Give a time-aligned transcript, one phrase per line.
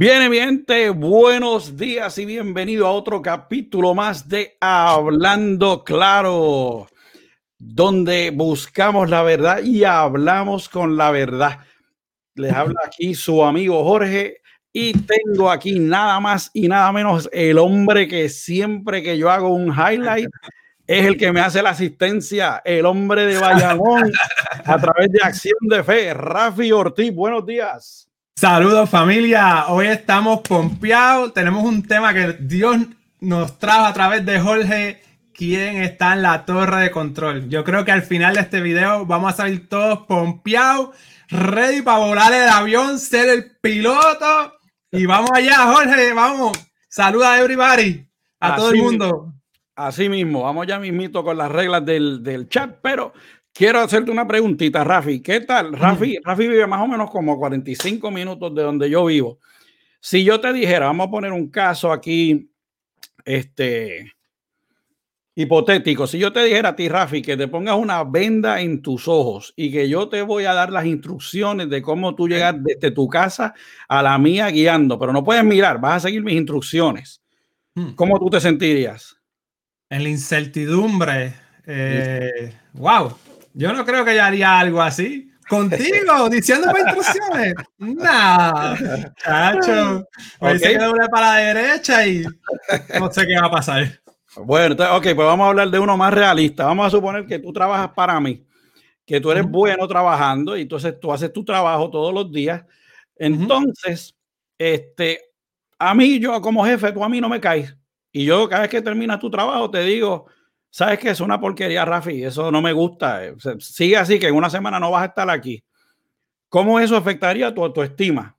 [0.00, 6.86] Bien, bien, buenos días y bienvenido a otro capítulo más de Hablando Claro,
[7.58, 11.58] donde buscamos la verdad y hablamos con la verdad.
[12.36, 14.40] Les habla aquí su amigo Jorge
[14.72, 19.48] y tengo aquí nada más y nada menos el hombre que siempre que yo hago
[19.48, 20.30] un highlight
[20.86, 24.12] es el que me hace la asistencia, el hombre de Bayamón
[24.64, 27.12] a través de Acción de Fe, Rafi Ortiz.
[27.12, 28.07] Buenos días.
[28.40, 32.76] Saludos familia, hoy estamos pompeados, tenemos un tema que Dios
[33.18, 35.02] nos trajo a través de Jorge,
[35.34, 37.48] quien está en la torre de control.
[37.48, 40.90] Yo creo que al final de este video vamos a salir todos pompeados,
[41.28, 44.54] ready para volar el avión, ser el piloto.
[44.92, 46.56] Y vamos allá, Jorge, vamos.
[46.88, 48.06] Saluda a everybody,
[48.38, 49.32] a todo el mundo.
[49.74, 53.12] Así mismo, vamos ya mismito con las reglas del, del chat, pero
[53.58, 55.20] Quiero hacerte una preguntita, Rafi.
[55.20, 55.72] ¿Qué tal?
[55.72, 59.40] Rafi, Rafi vive más o menos como 45 minutos de donde yo vivo.
[59.98, 62.52] Si yo te dijera, vamos a poner un caso aquí,
[63.24, 64.12] este,
[65.34, 66.06] hipotético.
[66.06, 69.52] Si yo te dijera a ti, Rafi, que te pongas una venda en tus ojos
[69.56, 73.08] y que yo te voy a dar las instrucciones de cómo tú llegas desde tu
[73.08, 73.54] casa
[73.88, 77.22] a la mía guiando, pero no puedes mirar, vas a seguir mis instrucciones.
[77.74, 77.96] Hmm.
[77.96, 79.16] ¿Cómo tú te sentirías?
[79.90, 81.34] En la incertidumbre.
[81.66, 83.16] Eh, wow.
[83.54, 85.30] Yo no creo que yo haría algo así.
[85.48, 87.54] Contigo, diciéndome instrucciones.
[87.78, 88.76] Nada.
[89.16, 90.06] Chacho.
[90.40, 92.24] Me dice que doble para la derecha y
[92.98, 94.00] no sé qué va a pasar.
[94.36, 96.66] Bueno, ok, pues vamos a hablar de uno más realista.
[96.66, 98.46] Vamos a suponer que tú trabajas para mí,
[99.04, 102.62] que tú eres bueno trabajando y entonces tú haces tu trabajo todos los días.
[103.16, 104.14] Entonces,
[104.58, 105.20] este,
[105.78, 107.74] a mí, yo como jefe, tú a mí no me caes.
[108.12, 110.26] Y yo cada vez que terminas tu trabajo te digo,
[110.70, 113.24] sabes que es una porquería, Rafi, eso no me gusta.
[113.24, 115.64] Eh, sigue así, que en una semana no vas a estar aquí.
[116.48, 118.36] ¿Cómo eso afectaría tu autoestima?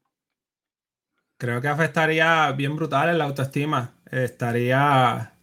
[1.38, 3.94] Creo que afectaría bien brutal en la autoestima.
[4.12, 5.34] Estaría,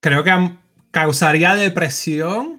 [0.00, 0.52] creo que
[0.90, 2.54] causaría depresión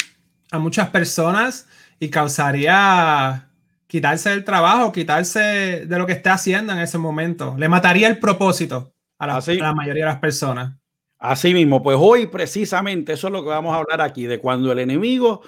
[0.52, 1.68] a muchas personas
[2.00, 3.50] y causaría
[3.88, 7.56] quitarse del trabajo, quitarse de lo que está haciendo en ese momento.
[7.58, 10.79] Le mataría el propósito a la, a la mayoría de las personas.
[11.19, 14.72] Así mismo, pues hoy precisamente eso es lo que vamos a hablar aquí, de cuando
[14.72, 15.41] el enemigo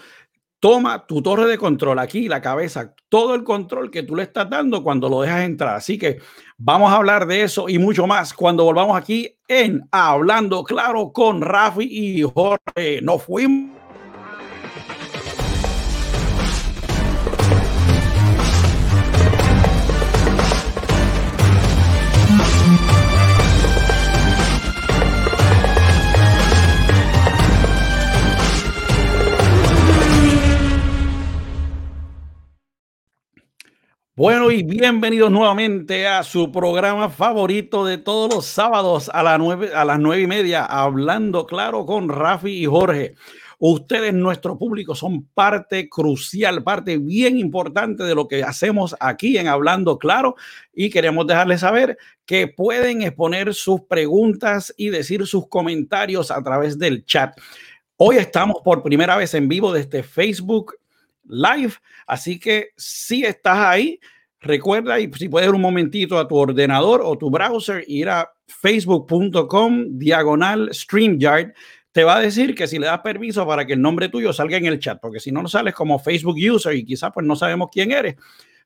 [0.59, 4.49] toma tu torre de control aquí, la cabeza, todo el control que tú le estás
[4.49, 5.75] dando cuando lo dejas entrar.
[5.75, 6.19] Así que
[6.57, 11.41] vamos a hablar de eso y mucho más cuando volvamos aquí en Hablando Claro con
[11.41, 13.01] Rafi y Jorge.
[13.01, 13.81] Nos fuimos.
[34.21, 39.71] Bueno, y bienvenidos nuevamente a su programa favorito de todos los sábados a, las nueve,
[39.73, 43.15] a las nueve y media, hablando claro con Rafi y Jorge.
[43.57, 49.47] Ustedes, nuestro público, son parte crucial, parte bien importante de lo que hacemos aquí en
[49.47, 50.35] Hablando Claro
[50.71, 56.77] y queremos dejarles saber que pueden exponer sus preguntas y decir sus comentarios a través
[56.77, 57.35] del chat.
[57.97, 60.75] Hoy estamos por primera vez en vivo desde Facebook
[61.23, 61.73] Live,
[62.07, 63.99] así que si estás ahí,
[64.41, 69.99] Recuerda, y si puedes un momentito a tu ordenador o tu browser, ir a facebook.com
[69.99, 71.53] diagonal StreamYard,
[71.91, 74.57] te va a decir que si le das permiso para que el nombre tuyo salga
[74.57, 77.35] en el chat, porque si no, no sales como Facebook user y quizás pues no
[77.35, 78.15] sabemos quién eres.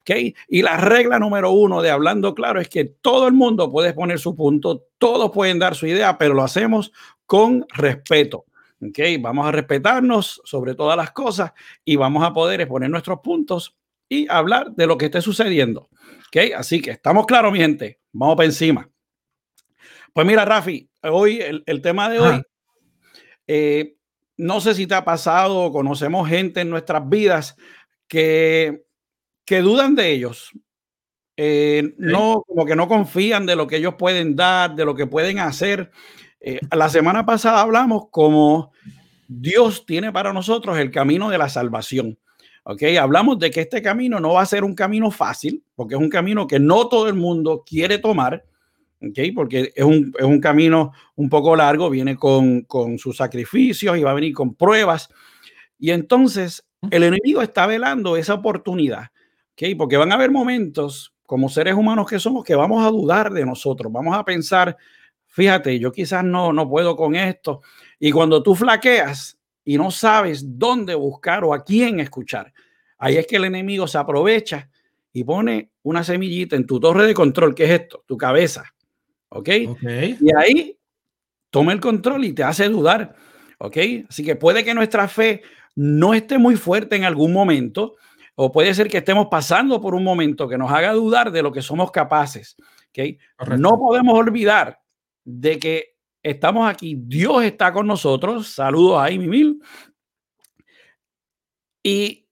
[0.02, 0.34] ¿Okay?
[0.48, 4.20] Y la regla número uno de hablando claro es que todo el mundo puede poner
[4.20, 6.94] su punto, todos pueden dar su idea, pero lo hacemos
[7.26, 8.46] con respeto.
[8.82, 9.18] ¿Okay?
[9.18, 11.54] Vamos a respetarnos sobre todas las cosas
[11.84, 13.76] y vamos a poder exponer nuestros puntos
[14.10, 15.90] y hablar de lo que esté sucediendo.
[16.28, 16.54] ¿Ok?
[16.56, 18.00] Así que estamos claros, mi gente.
[18.12, 18.90] Vamos para encima.
[20.14, 22.42] Pues mira, Rafi, hoy el, tema de hoy,
[23.48, 23.98] eh,
[24.38, 27.58] no sé si te ha pasado, conocemos gente en nuestras vidas
[28.08, 28.86] que,
[29.44, 30.52] que dudan de ellos.
[31.38, 35.06] Eh, no, como que no confían de lo que ellos pueden dar, de lo que
[35.06, 35.92] pueden hacer.
[36.48, 38.72] Eh, la semana pasada hablamos como
[39.28, 42.20] Dios tiene para nosotros el camino de la salvación.
[42.66, 42.84] ¿ok?
[43.02, 46.10] Hablamos de que este camino no va a ser un camino fácil, porque es un
[46.10, 48.46] camino que no todo el mundo quiere tomar,
[49.02, 49.20] ¿ok?
[49.34, 54.04] Porque es un, es un camino un poco largo, viene con, con sus sacrificios y
[54.04, 55.10] va a venir con pruebas.
[55.80, 59.06] Y entonces el enemigo está velando esa oportunidad,
[59.54, 59.76] ¿ok?
[59.80, 63.48] Porque van a haber momentos como seres humanos que somos que vamos a dudar de
[63.48, 64.78] nosotros, vamos a pensar,
[65.36, 67.62] fíjate, yo quizás no, no puedo con esto.
[68.00, 72.54] Y cuando tú flaqueas, y no sabes dónde buscar o a quién escuchar.
[72.98, 74.70] Ahí es que el enemigo se aprovecha
[75.12, 78.64] y pone una semillita en tu torre de control, que es esto, tu cabeza.
[79.30, 79.50] ¿Ok?
[79.50, 80.78] Y ahí
[81.50, 83.16] toma el control y te hace dudar.
[83.58, 83.78] ¿Ok?
[84.08, 85.42] Así que puede que nuestra fe
[85.76, 87.96] no esté muy fuerte en algún momento,
[88.36, 91.52] o puede ser que estemos pasando por un momento que nos haga dudar de lo
[91.52, 92.56] que somos capaces.
[92.90, 93.18] ¿okay?
[93.58, 94.80] No podemos olvidar
[95.26, 98.48] de que estamos aquí, Dios está con nosotros.
[98.48, 99.62] Saludos a Amy Mil.
[101.84, 102.28] Y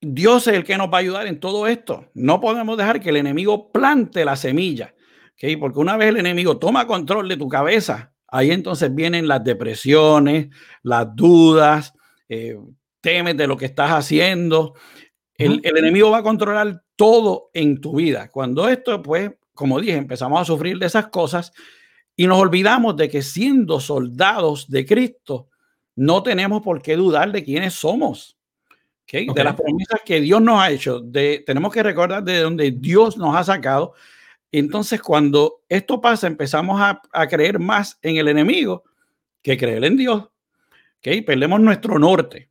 [0.00, 2.10] Dios es el que nos va a ayudar en todo esto.
[2.14, 4.94] No podemos dejar que el enemigo plante la semilla,
[5.34, 5.56] ¿okay?
[5.56, 10.48] porque una vez el enemigo toma control de tu cabeza, ahí entonces vienen las depresiones,
[10.82, 11.94] las dudas,
[12.28, 12.56] eh,
[13.00, 14.74] temes de lo que estás haciendo.
[15.34, 18.28] El, enemigo va a controlar todo en tu vida.
[18.30, 21.52] Cuando esto, pues, como dije, empezamos a sufrir de esas cosas
[22.20, 25.46] y nos olvidamos de que siendo soldados de Cristo,
[25.94, 28.36] no tenemos por qué dudar de quiénes somos.
[29.06, 33.16] De las promesas que Dios nos ha hecho, de, tenemos que recordar de dónde Dios
[33.16, 33.94] nos ha sacado.
[34.50, 38.82] Entonces, cuando esto pasa, empezamos a, creer más en el enemigo
[39.40, 40.28] que creer en Dios.
[40.98, 41.22] ¿okay?
[41.22, 42.50] Perdemos nuestro norte.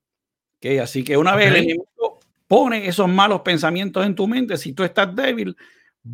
[0.60, 0.78] ¿okay?
[0.78, 4.86] Así que una vez el enemigo pone esos malos pensamientos en tu mente, si tú
[4.86, 5.58] estás débil,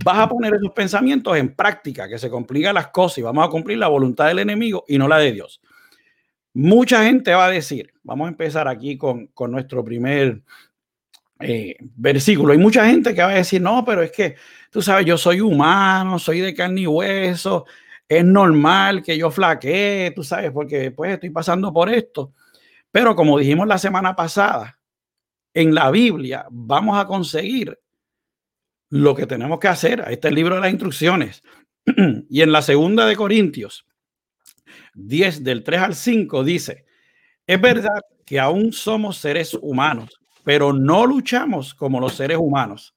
[0.03, 3.49] vas a poner esos pensamientos en práctica, que se complican las cosas y vamos a
[3.49, 5.61] cumplir la voluntad del enemigo y no la de Dios.
[6.53, 10.41] Mucha gente va a decir, vamos a empezar aquí con, nuestro primer
[11.39, 12.53] eh, versículo.
[12.53, 14.35] Hay mucha gente que va a decir, no, pero es que
[14.71, 17.65] tú sabes, yo soy humano, soy de carne y hueso,
[18.07, 22.33] es normal que yo flaquee, tú sabes, porque pues estoy pasando por esto.
[22.91, 24.79] Pero como dijimos la semana pasada,
[25.53, 27.79] en la Biblia vamos a conseguir
[28.93, 30.03] lo que tenemos que hacer.
[30.05, 31.41] Ahí está el libro de las instrucciones.
[32.29, 33.87] y en la segunda de Corintios
[34.93, 36.85] 10 del 3 al 5 dice,
[37.47, 42.95] es verdad que aún somos seres humanos, pero no luchamos como los seres humanos.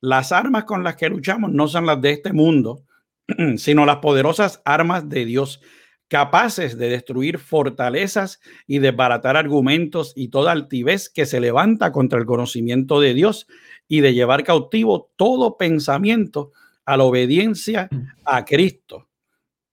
[0.00, 2.84] Las armas con las que luchamos no son las de este mundo,
[3.56, 5.60] sino las poderosas armas de Dios
[6.08, 12.26] capaces de destruir fortalezas y desbaratar argumentos y toda altivez que se levanta contra el
[12.26, 13.46] conocimiento de Dios
[13.88, 16.52] y de llevar cautivo todo pensamiento
[16.84, 18.06] a la obediencia mm.
[18.24, 19.08] a Cristo.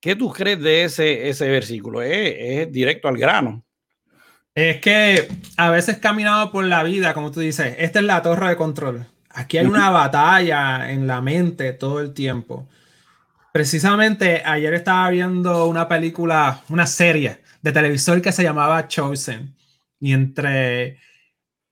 [0.00, 2.02] ¿Qué tú crees de ese, ese versículo?
[2.02, 3.64] Es, directo al grano.
[4.54, 8.50] Es que a veces caminado por la vida, como tú dices, esta es la torre
[8.50, 9.06] de control.
[9.30, 12.68] Aquí hay una batalla en la mente todo el tiempo.
[13.50, 19.54] Precisamente ayer estaba viendo una película, una serie de televisor que se llamaba Chosen.
[19.98, 20.98] Y entre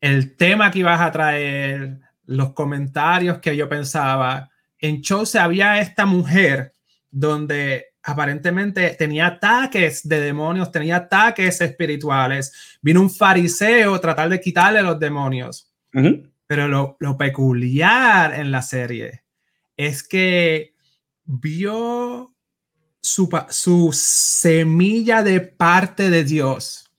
[0.00, 2.00] el tema que ibas a traer,
[2.32, 6.75] los comentarios que yo pensaba, en Chosen había esta mujer
[7.11, 12.79] donde aparentemente tenía ataques de demonios, tenía ataques espirituales.
[12.81, 15.70] Vino un fariseo a tratar de quitarle los demonios.
[16.46, 19.25] Pero lo, lo peculiar en la serie
[19.76, 20.75] es que
[21.25, 22.34] vio
[23.00, 26.90] su, su semilla de parte de Dios.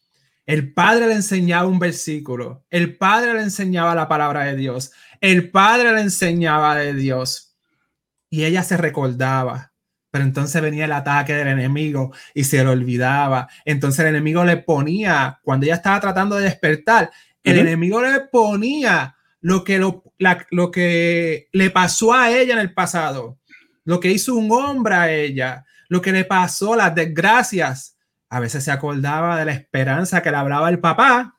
[0.45, 4.91] El padre le enseñaba un versículo, el padre le enseñaba la palabra de Dios,
[5.23, 7.55] el padre le enseñaba de Dios
[8.29, 9.71] y ella se recordaba.
[10.11, 13.47] Pero entonces venía el ataque del enemigo y se lo olvidaba.
[13.65, 17.09] Entonces el enemigo le ponía, cuando ella estaba tratando de despertar,
[17.41, 20.03] el enemigo le ponía lo que, lo,
[20.51, 23.39] lo que le pasó a ella en el pasado
[23.85, 27.97] lo que hizo un hombre a ella, lo que le pasó, las desgracias.
[28.30, 31.32] A veces se acordaba de la esperanza que le hablaba el papá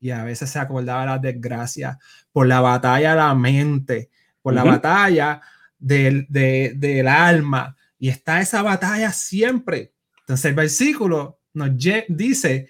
[0.00, 1.98] y a veces se acordaba de las desgracias
[2.32, 4.10] por la batalla de la mente,
[4.42, 5.40] por la batalla
[5.78, 7.76] del, del alma.
[7.98, 9.92] Y está esa batalla siempre.
[10.20, 11.70] Entonces el versículo nos
[12.08, 12.68] dice,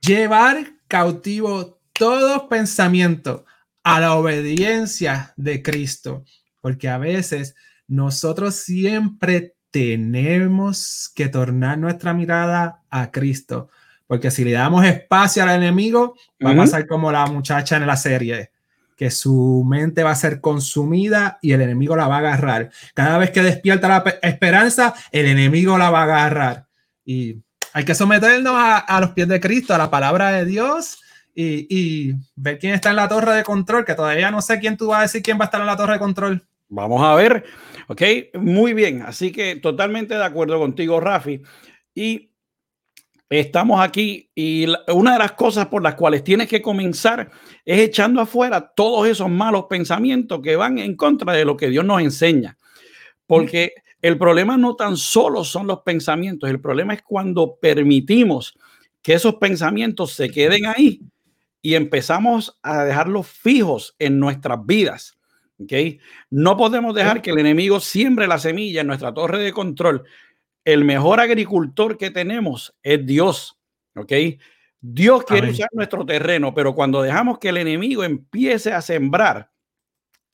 [0.00, 3.44] llevar cautivo todo pensamiento
[3.82, 6.24] a la obediencia de Cristo,
[6.60, 7.54] porque a veces
[7.86, 13.68] nosotros siempre tenemos que tornar nuestra mirada a Cristo,
[14.06, 17.96] porque si le damos espacio al enemigo, va a pasar como la muchacha en la
[17.96, 18.50] serie,
[18.96, 22.70] que su mente va a ser consumida y el enemigo la va a agarrar.
[22.94, 26.66] Cada vez que despierta la esperanza, el enemigo la va a agarrar.
[27.04, 31.02] Y hay que someternos a, los pies de Cristo, a la palabra de Dios.
[31.34, 34.78] Y, y, ver quién está en la torre de control, que todavía no sé quién
[34.78, 36.46] tú vas a decir quién va a estar en la torre de control.
[36.68, 37.44] Vamos a ver.
[37.88, 38.02] Ok,
[38.34, 39.02] muy bien.
[39.02, 41.42] Así que totalmente de acuerdo contigo, Rafi.
[41.94, 42.30] Y
[43.28, 47.30] estamos aquí y una de las cosas por las cuales tienes que comenzar
[47.64, 51.84] es echando afuera todos esos malos pensamientos que van en contra de lo que Dios
[51.84, 52.56] nos enseña.
[53.26, 58.56] Porque el problema no tan solo son los pensamientos, el problema es cuando permitimos
[59.02, 61.00] que esos pensamientos se queden ahí
[61.62, 65.16] y empezamos a dejarlos fijos en nuestras vidas.
[65.58, 65.72] ¿ok?
[66.30, 70.04] No podemos dejar que el enemigo siembre la semilla en nuestra torre de control.
[70.66, 73.56] El mejor agricultor que tenemos es Dios,
[73.94, 74.12] ¿ok?
[74.80, 79.52] Dios quiere usar nuestro terreno, pero cuando dejamos que el enemigo empiece a sembrar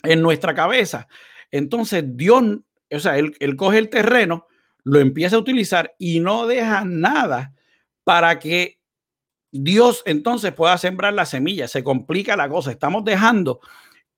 [0.02, 1.06] en nuestra cabeza,
[1.50, 2.42] entonces Dios,
[2.90, 4.46] o sea, él, él coge el terreno,
[4.84, 7.54] lo empieza a utilizar y no deja nada
[8.02, 8.80] para que
[9.50, 11.68] Dios entonces pueda sembrar la semilla.
[11.68, 12.70] Se complica la cosa.
[12.70, 13.60] Estamos dejando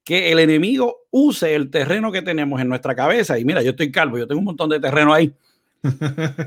[0.05, 3.37] que el enemigo use el terreno que tenemos en nuestra cabeza.
[3.37, 5.35] Y mira, yo estoy calvo, yo tengo un montón de terreno ahí.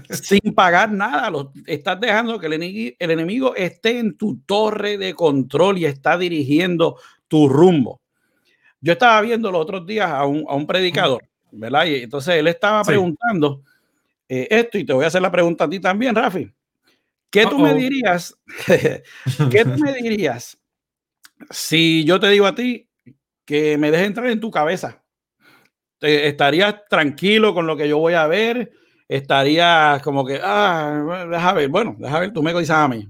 [0.09, 4.97] Sin pagar nada, lo, estás dejando que el enemigo, el enemigo esté en tu torre
[4.97, 8.01] de control y está dirigiendo tu rumbo.
[8.81, 11.85] Yo estaba viendo los otros días a un, a un predicador, ¿verdad?
[11.85, 13.63] Y entonces él estaba preguntando
[14.29, 16.51] eh, esto, y te voy a hacer la pregunta a ti también, Rafi.
[17.29, 18.35] ¿Qué tú me dirías?
[18.65, 20.57] ¿Qué tú me dirías
[21.49, 22.89] si yo te digo a ti
[23.45, 25.03] que me dejes entrar en tu cabeza?
[25.99, 28.71] ¿Estarías tranquilo con lo que yo voy a ver?
[29.07, 33.07] ¿Estarías como que, ah, déjame ver, bueno, déjame ver, tú me dices a mí.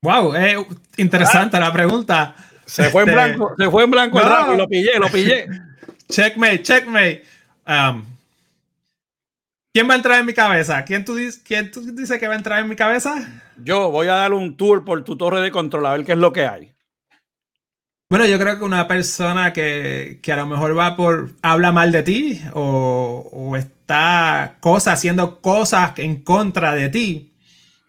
[0.00, 0.66] Wow, eh,
[0.96, 2.34] interesante la pregunta.
[2.64, 4.54] Se fue en este, blanco, se fue en blanco no.
[4.54, 5.46] lo pillé, lo pillé.
[6.08, 7.24] Checkmate, checkmate.
[7.66, 8.04] Um,
[9.72, 10.84] ¿Quién va a entrar en mi cabeza?
[10.84, 13.42] ¿Quién tú, ¿Quién tú dices que va a entrar en mi cabeza?
[13.56, 16.18] Yo voy a dar un tour por tu torre de control a ver qué es
[16.18, 16.71] lo que hay.
[18.12, 21.92] Bueno, yo creo que una persona que, que a lo mejor va por habla mal
[21.92, 27.32] de ti o, o está cosa, haciendo cosas en contra de ti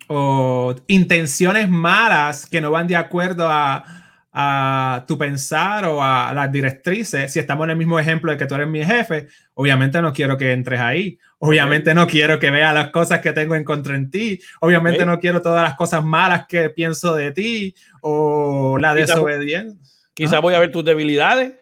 [0.08, 3.84] o intenciones malas que no van de acuerdo a,
[4.32, 8.46] a tu pensar o a las directrices, si estamos en el mismo ejemplo de que
[8.46, 12.74] tú eres mi jefe, obviamente no quiero que entres ahí, obviamente no quiero que veas
[12.74, 16.46] las cosas que tengo en contra en ti, obviamente no quiero todas las cosas malas
[16.48, 19.93] que pienso de ti o la desobediencia.
[20.14, 21.54] Quizás voy a ver tus debilidades.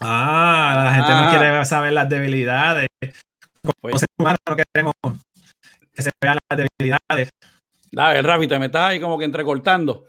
[0.00, 1.30] Ah, la gente no ah.
[1.30, 2.88] quiere saber las debilidades.
[3.62, 4.04] Como pues.
[4.18, 4.94] no queremos
[5.92, 7.30] que se vean las debilidades.
[7.90, 10.06] Dale, Rafi, te me estás ahí como que entrecortando.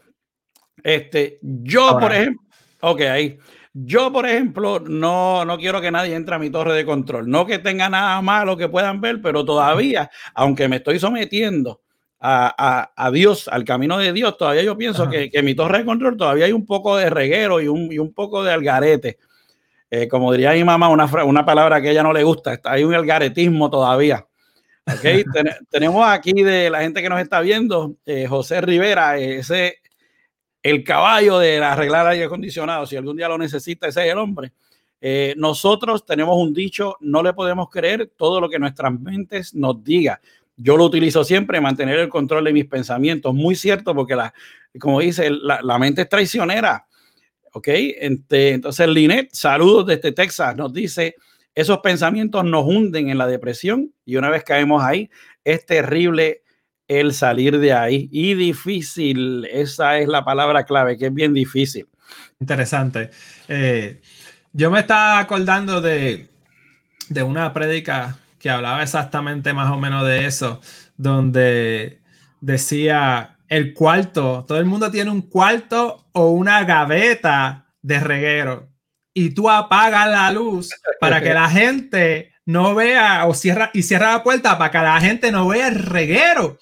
[0.82, 2.42] Este, yo, por ejemplo,
[2.80, 3.38] ok, ahí.
[3.74, 7.28] Yo, por ejemplo, no, no quiero que nadie entre a mi torre de control.
[7.28, 11.83] No que tenga nada malo que puedan ver, pero todavía, aunque me estoy sometiendo
[12.26, 15.84] a, a, Dios, al camino de Dios, todavía yo pienso que, que, mi torre de
[15.84, 19.18] control todavía hay un poco de reguero y un, y un poco de algarete.
[19.90, 22.72] Eh, como diría mi mamá, una, una palabra que a ella no le gusta, está,
[22.72, 24.26] hay un algaretismo todavía.
[24.86, 25.22] Okay,
[25.70, 29.78] tenemos aquí de la gente que nos está viendo, eh, José Rivera, ese
[30.62, 34.52] el caballo de arreglar aire acondicionado, si algún día lo necesita, ese es el hombre.
[34.98, 39.84] Eh, nosotros tenemos un dicho, no le podemos creer todo lo que nuestras mentes nos
[39.84, 40.22] diga.
[40.56, 43.34] Yo lo utilizo siempre, mantener el control de mis pensamientos.
[43.34, 44.32] Muy cierto, porque la,
[44.78, 46.86] como dice, la, mente es traicionera.
[47.52, 47.68] ¿Ok?
[47.68, 51.16] Entonces, Linet, saludos desde Texas, nos dice,
[51.54, 55.08] esos pensamientos nos hunden en la depresión y una vez caemos ahí,
[55.44, 56.42] es terrible
[56.88, 58.08] el salir de ahí.
[58.10, 61.86] Y difícil, esa es la palabra clave, que es bien difícil.
[62.40, 63.10] Interesante.
[63.48, 64.00] Eh,
[64.52, 66.28] yo me estaba acordando de,
[67.08, 70.60] de una prédica que hablaba exactamente más o menos de eso,
[70.98, 72.02] donde
[72.42, 78.68] decía el cuarto, todo el mundo tiene un cuarto o una gaveta de reguero
[79.14, 80.68] y tú apagas la luz
[81.00, 85.00] para que la gente no vea o cierra y cierra la puerta para que la
[85.00, 86.58] gente no vea el reguero.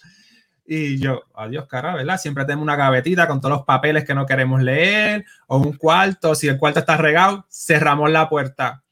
[0.65, 2.17] Y yo, adiós, cara, ¿verdad?
[2.17, 6.37] Siempre tenemos una gavetita con todos los papeles que no queremos leer o un cuarto.
[6.37, 8.85] Si el cuarto está regado, cerramos la puerta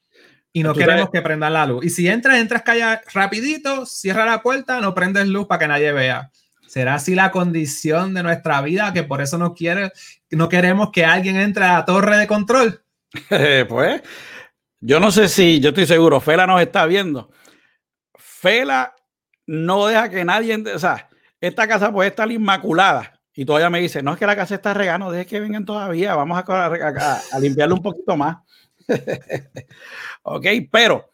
[0.52, 1.85] y no queremos que prendan la luz.
[1.85, 5.92] Y si entras, entras calla rapidito, cierra la puerta, no prendes luz para que nadie
[5.92, 6.30] vea.
[6.66, 9.92] ¿Será así la condición de nuestra vida que por eso no quiere,
[10.30, 12.83] no queremos que alguien entre a la torre de control?
[13.69, 14.02] pues,
[14.80, 17.30] yo no sé si, yo estoy seguro, Fela nos está viendo.
[18.14, 18.95] Fela
[19.47, 21.09] no deja que nadie, entre, o sea,
[21.40, 23.21] esta casa puede estar inmaculada.
[23.35, 26.14] Y todavía me dice, no es que la casa está regando, deje que vengan todavía,
[26.14, 28.37] vamos a, a, limpiarlo un poquito más.
[30.23, 31.11] ok, pero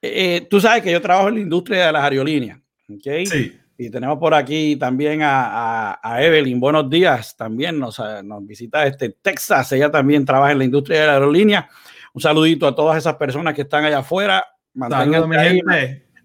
[0.00, 2.58] eh, tú sabes que yo trabajo en la industria de las aerolíneas.
[2.88, 3.26] Okay?
[3.26, 3.58] Sí.
[3.76, 6.60] Y tenemos por aquí también a, a, Evelyn.
[6.60, 7.36] Buenos días.
[7.36, 9.72] También nos, nos visita este Texas.
[9.72, 11.68] Ella también trabaja en la industria de la aerolínea.
[12.12, 14.44] Un saludito a todas esas personas que están allá afuera.
[14.74, 15.28] Mantengan,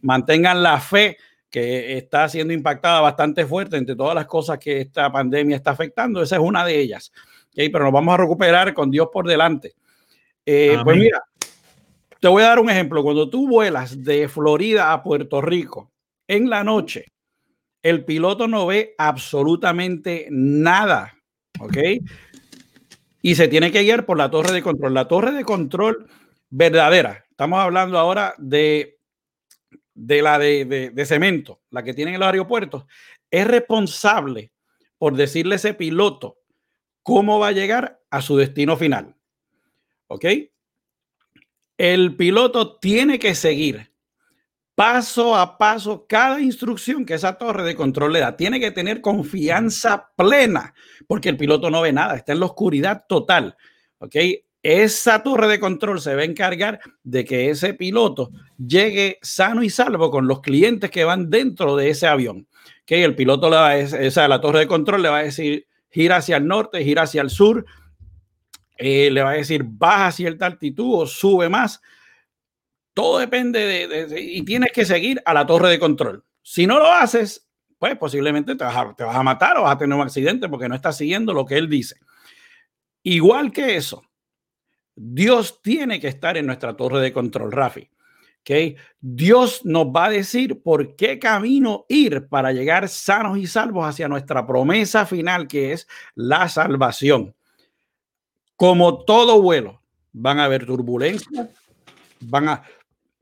[0.01, 1.17] mantengan la fe
[1.49, 6.21] que está siendo impactada bastante fuerte entre todas las cosas que esta pandemia está afectando.
[6.21, 7.11] Esa es una de ellas.
[7.51, 7.69] ¿okay?
[7.69, 9.73] Pero nos vamos a recuperar con Dios por delante.
[10.51, 11.21] Eh, pues mira,
[12.19, 13.03] te voy a dar un ejemplo.
[13.03, 15.91] Cuando tú vuelas de Florida a Puerto Rico
[16.27, 17.05] en la noche,
[17.83, 21.13] el piloto no ve absolutamente nada.
[21.59, 21.77] ¿Ok?
[23.21, 24.93] y se tiene que guiar por la torre de control.
[24.93, 26.07] La torre de control
[26.49, 28.99] verdadera, estamos hablando ahora de,
[29.93, 32.85] de la de, de, cemento, la que tienen en los aeropuertos,
[33.29, 34.51] es responsable
[34.97, 36.37] por decirle a ese piloto
[37.03, 39.15] cómo va a llegar a su destino final.
[40.09, 40.25] ¿Ok?
[41.77, 43.89] El piloto tiene que seguir
[44.75, 48.35] paso a paso cada instrucción que esa torre de control le da.
[48.35, 50.73] Tiene que tener confianza plena
[51.07, 53.55] porque el piloto no ve nada, está en la oscuridad total.
[53.99, 54.15] ¿Ok?
[54.63, 59.69] Esa torre de control se va a encargar de que ese piloto llegue sano y
[59.69, 62.47] salvo con los clientes que van dentro de ese avión.
[62.85, 65.67] Que el piloto le va a esa, la torre de control le va a decir
[65.89, 67.65] gira hacia el norte, gira hacia el sur,
[68.79, 71.81] eh, le va a decir baja cierta altitud o sube más.
[72.93, 76.23] Todo depende de, y tienes que seguir a la torre de control.
[76.41, 79.75] Si no lo haces, pues posiblemente te vas, a, te vas a matar o vas
[79.75, 81.97] a tener un accidente porque no estás siguiendo lo que él dice.
[83.03, 84.03] Igual que eso,
[84.95, 87.89] Dios tiene que estar en nuestra torre de control, Rafi.
[88.41, 88.77] ¿Okay?
[89.01, 94.07] Dios nos va a decir por qué camino ir para llegar sanos y salvos hacia
[94.07, 97.35] nuestra promesa final, que es la salvación.
[98.59, 101.47] Como todo vuelo, van a haber turbulencias,
[102.19, 102.63] van a,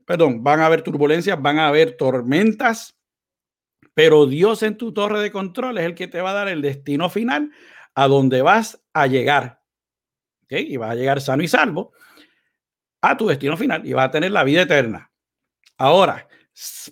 [0.04, 2.98] perdón, van a haber turbulencias, van a haber tormentas,
[3.94, 6.60] pero Dios en tu torre de control es el que te va a dar el
[6.60, 7.52] destino final
[7.94, 9.62] a donde vas a llegar
[10.50, 11.92] y vas a llegar sano y salvo
[13.00, 15.12] a tu destino final y vas a tener la vida eterna.
[15.76, 16.26] Ahora,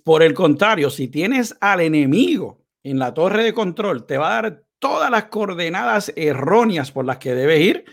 [0.05, 4.43] por el contrario, si tienes al enemigo en la torre de control, te va a
[4.43, 7.85] dar todas las coordenadas erróneas por las que debes ir,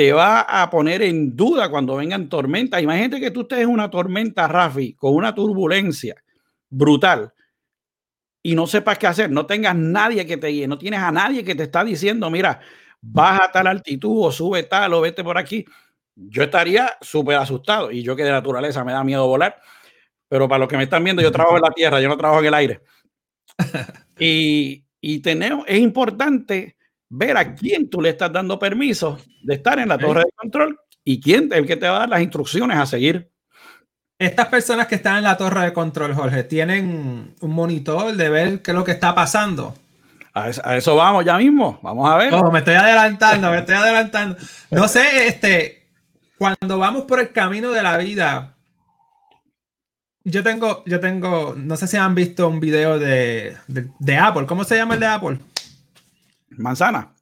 [0.00, 2.82] te va a poner en duda cuando vengan tormentas.
[2.82, 6.14] Imagínate que tú estés en una tormenta, Rafi, con una turbulencia
[6.70, 7.34] brutal
[8.42, 11.44] y no sepas qué hacer, no tengas nadie que te guíe, no tienes a nadie
[11.44, 12.60] que te está diciendo, mira,
[13.02, 15.66] baja tal altitud o sube tal o vete por aquí,
[16.14, 17.90] yo estaría súper asustado.
[17.90, 19.60] Y yo que de naturaleza me da miedo volar,
[20.30, 22.40] pero para los que me están viendo, yo trabajo en la tierra, yo no trabajo
[22.40, 22.80] en el aire.
[24.18, 26.76] Y, y tenemos, es importante
[27.10, 30.80] ver a quién tú le estás dando permiso de estar en la torre de control
[31.04, 33.30] y quién es el que te va a dar las instrucciones a seguir.
[34.18, 38.62] Estas personas que están en la torre de control, Jorge, tienen un monitor de ver
[38.62, 39.74] qué es lo que está pasando.
[40.32, 41.80] A eso, vamos ya mismo.
[41.82, 42.32] Vamos a ver.
[42.52, 44.36] me estoy adelantando, me estoy adelantando.
[44.70, 45.88] No sé, este,
[46.38, 48.54] cuando vamos por el camino de la vida,
[50.22, 54.46] yo tengo, yo tengo, no sé si han visto un video de, de, Apple.
[54.46, 55.38] ¿Cómo se llama el de Apple?
[56.50, 57.14] Manzana.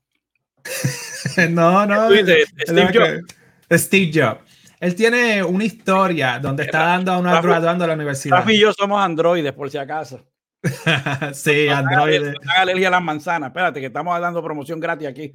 [1.51, 2.11] no, no.
[2.11, 3.83] Steve Jobs.
[3.83, 4.41] Steve Jobs.
[4.81, 8.39] Él tiene una historia donde está dando a una graduando de la universidad.
[8.39, 10.25] Rafi y yo somos androides, por si acaso.
[11.33, 12.35] sí, Android.
[12.43, 13.49] No alergia a las manzanas.
[13.49, 15.35] Espérate, que estamos dando promoción gratis aquí.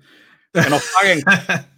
[0.54, 1.24] Que nos paguen.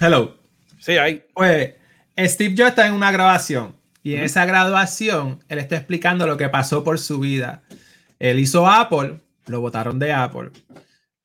[0.00, 0.36] Hello.
[0.78, 1.24] Sí, ahí.
[1.34, 1.74] Pues
[2.18, 6.48] Steve Jobs está en una grabación y en esa graduación él está explicando lo que
[6.48, 7.62] pasó por su vida.
[8.18, 10.50] Él hizo Apple, lo votaron de Apple.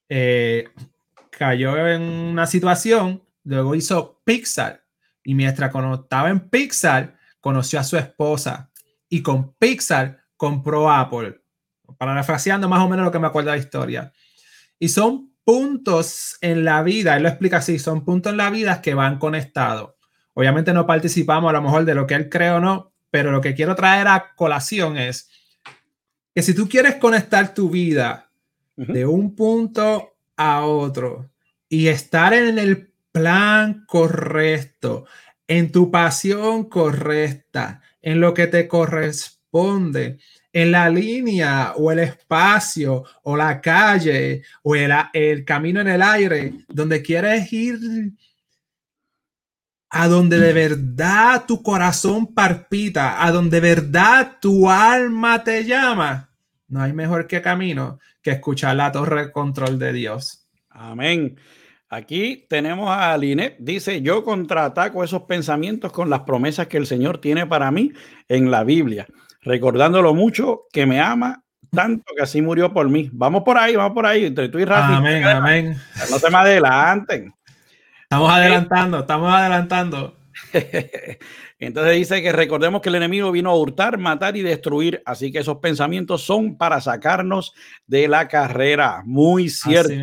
[0.07, 0.69] Eh,
[1.29, 4.83] cayó en una situación, luego hizo Pixar
[5.23, 8.71] y mientras estaba en Pixar conoció a su esposa
[9.07, 11.41] y con Pixar compró Apple.
[11.97, 14.13] Parafraseando más o menos lo que me acuerdo de la historia.
[14.77, 18.81] Y son puntos en la vida, él lo explica así, son puntos en la vida
[18.81, 19.95] que van conectados.
[20.33, 23.41] Obviamente no participamos a lo mejor de lo que él cree o no, pero lo
[23.41, 25.28] que quiero traer a colación es
[26.33, 28.29] que si tú quieres conectar tu vida
[28.75, 31.29] de un punto a otro
[31.67, 35.05] y estar en el plan correcto,
[35.47, 40.19] en tu pasión correcta, en lo que te corresponde,
[40.53, 46.01] en la línea o el espacio o la calle o el, el camino en el
[46.01, 47.79] aire, donde quieres ir
[49.89, 56.29] a donde de verdad tu corazón parpita, a donde de verdad tu alma te llama,
[56.67, 60.47] no hay mejor que camino que escuchar la torre de control de Dios.
[60.69, 61.37] Amén.
[61.89, 67.17] Aquí tenemos a Linet, dice, yo contraataco esos pensamientos con las promesas que el Señor
[67.17, 67.91] tiene para mí
[68.27, 69.07] en la Biblia,
[69.41, 73.09] recordándolo mucho que me ama tanto que así murió por mí.
[73.11, 74.93] Vamos por ahí, vamos por ahí, entre tú y Rafi.
[74.93, 75.77] Amén, amén.
[76.11, 77.33] No te me adelanten.
[78.11, 80.17] Estamos adelantando, estamos adelantando.
[81.59, 85.37] Entonces dice que recordemos que el enemigo vino a hurtar, matar y destruir, así que
[85.37, 87.53] esos pensamientos son para sacarnos
[87.85, 89.03] de la carrera.
[89.05, 89.93] Muy cierto.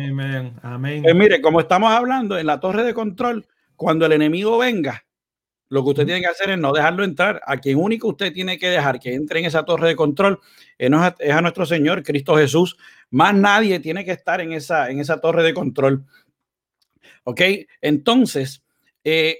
[0.61, 1.03] amén.
[1.03, 5.03] Pues mire, como estamos hablando en la torre de control, cuando el enemigo venga,
[5.67, 7.41] lo que usted tiene que hacer es no dejarlo entrar.
[7.45, 10.39] A quien único usted tiene que dejar que entre en esa torre de control
[10.77, 12.77] es a nuestro Señor Cristo Jesús.
[13.09, 16.05] Más nadie tiene que estar en esa, en esa torre de control.
[17.29, 17.41] ¿Ok?
[17.81, 18.63] Entonces,
[19.03, 19.39] eh,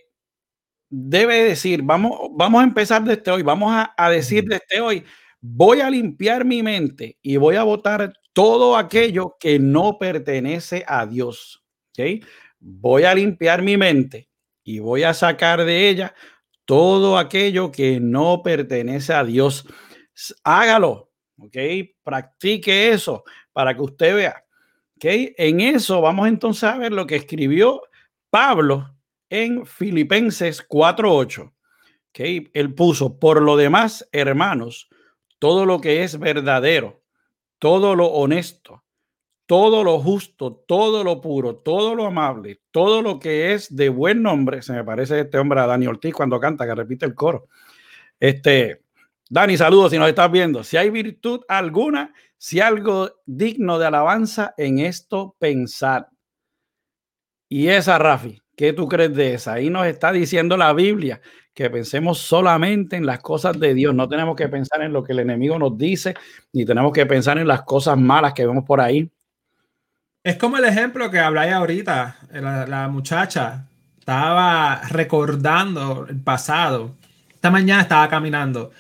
[0.90, 5.06] debe decir, vamos, vamos a empezar desde hoy, vamos a, a decir desde hoy,
[5.40, 11.06] voy a limpiar mi mente y voy a votar todo aquello que no pertenece a
[11.06, 11.64] Dios.
[11.98, 12.26] ¿Ok?
[12.60, 14.28] Voy a limpiar mi mente
[14.66, 16.14] y voy a sacar de ella
[16.66, 19.66] todo aquello que no pertenece a Dios.
[20.44, 21.56] Hágalo, ¿ok?
[22.04, 23.24] Practique eso
[23.54, 24.44] para que usted vea,
[24.98, 25.06] ¿ok?
[25.38, 27.84] En eso vamos entonces a ver lo que escribió
[28.30, 28.96] Pablo
[29.30, 32.50] en Filipenses 4.8, ¿ok?
[32.54, 34.90] Él puso, por lo demás, hermanos,
[35.40, 37.04] todo lo que es verdadero,
[37.60, 38.84] todo lo honesto,
[39.46, 44.24] todo lo justo, todo lo puro, todo lo amable, todo lo que es de buen
[44.24, 47.48] nombre, se me parece este hombre a Dani Ortiz cuando canta, que repite el coro.
[48.20, 48.82] Este,
[49.30, 50.64] Dani, saludos si nos estás viendo.
[50.64, 56.10] Si hay virtud alguna, si algo digno de alabanza, en esto pensar.
[57.50, 59.54] Y esa, Rafi, ¿qué tú crees de esa?
[59.54, 61.22] Ahí nos está diciendo la Biblia
[61.54, 63.96] que pensemos solamente en las cosas de Dios.
[63.96, 66.14] No tenemos que pensar en lo que el enemigo nos dice,
[66.54, 69.10] ni tenemos que pensar en las cosas malas que vemos por ahí.
[70.24, 72.18] Es como el ejemplo que habláis ahorita.
[72.32, 73.66] La, muchacha
[73.98, 76.96] estaba recordando el pasado.
[77.34, 78.72] Esta mañana estaba caminando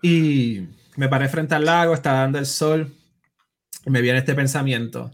[0.00, 2.94] y me paré frente al lago, estaba dando el sol
[3.86, 5.10] me viene este pensamiento.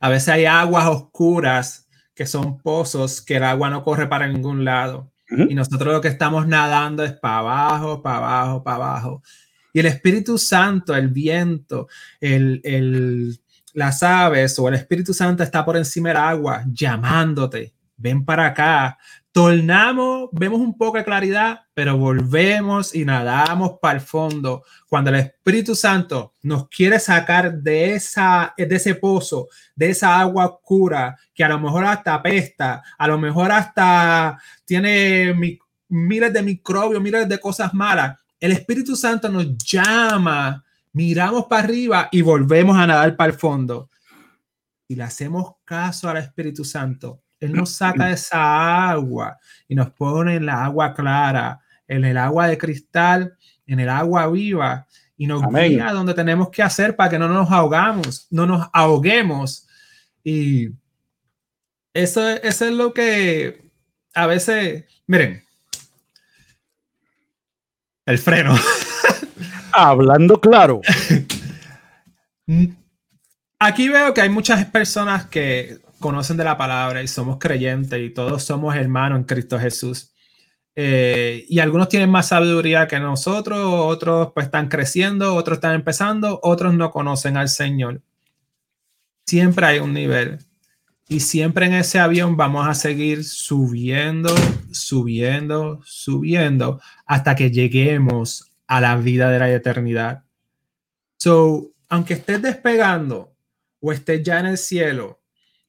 [0.00, 4.64] A veces hay aguas oscuras que son pozos que el agua no corre para ningún
[4.64, 5.12] lado.
[5.28, 9.22] Y nosotros lo que estamos nadando es para abajo, para abajo, para abajo.
[9.72, 11.88] Y el Espíritu Santo, el viento,
[12.20, 13.38] el, el
[13.76, 18.98] las aves o el Espíritu Santo está por encima del agua llamándote, ven para acá.
[19.36, 24.64] Tornamos, vemos un poco de claridad, pero volvemos y nadamos para el fondo.
[24.88, 30.46] Cuando el Espíritu Santo nos quiere sacar de, esa, de ese pozo, de esa agua
[30.46, 35.34] oscura, que a lo mejor hasta apesta, a lo mejor hasta tiene
[35.90, 42.08] miles de microbios, miles de cosas malas, el Espíritu Santo nos llama miramos para arriba
[42.10, 43.90] y volvemos a nadar para el fondo.
[44.88, 47.20] Y le hacemos caso al Espíritu Santo.
[47.40, 52.48] Él nos saca esa agua y nos pone en la agua clara, en el agua
[52.48, 57.18] de cristal, en el agua viva y nos guía donde tenemos que hacer para que
[57.18, 59.66] no nos ahogamos, no nos ahoguemos.
[60.22, 60.68] Y
[61.94, 63.70] eso, eso es lo que
[64.14, 65.44] a veces, miren,
[68.06, 68.54] el freno.
[69.72, 70.80] Hablando claro.
[73.58, 78.10] Aquí veo que hay muchas personas que conocen de la palabra y somos creyentes y
[78.10, 80.12] todos somos hermanos en Cristo Jesús.
[80.74, 86.38] Eh, y algunos tienen más sabiduría que nosotros, otros pues están creciendo, otros están empezando,
[86.42, 88.02] otros no conocen al Señor.
[89.24, 90.38] Siempre hay un nivel.
[91.08, 94.34] Y siempre en ese avión vamos a seguir subiendo,
[94.72, 100.24] subiendo, subiendo hasta que lleguemos a la vida de la eternidad.
[101.18, 103.32] So, aunque estés despegando
[103.80, 105.20] o estés ya en el cielo,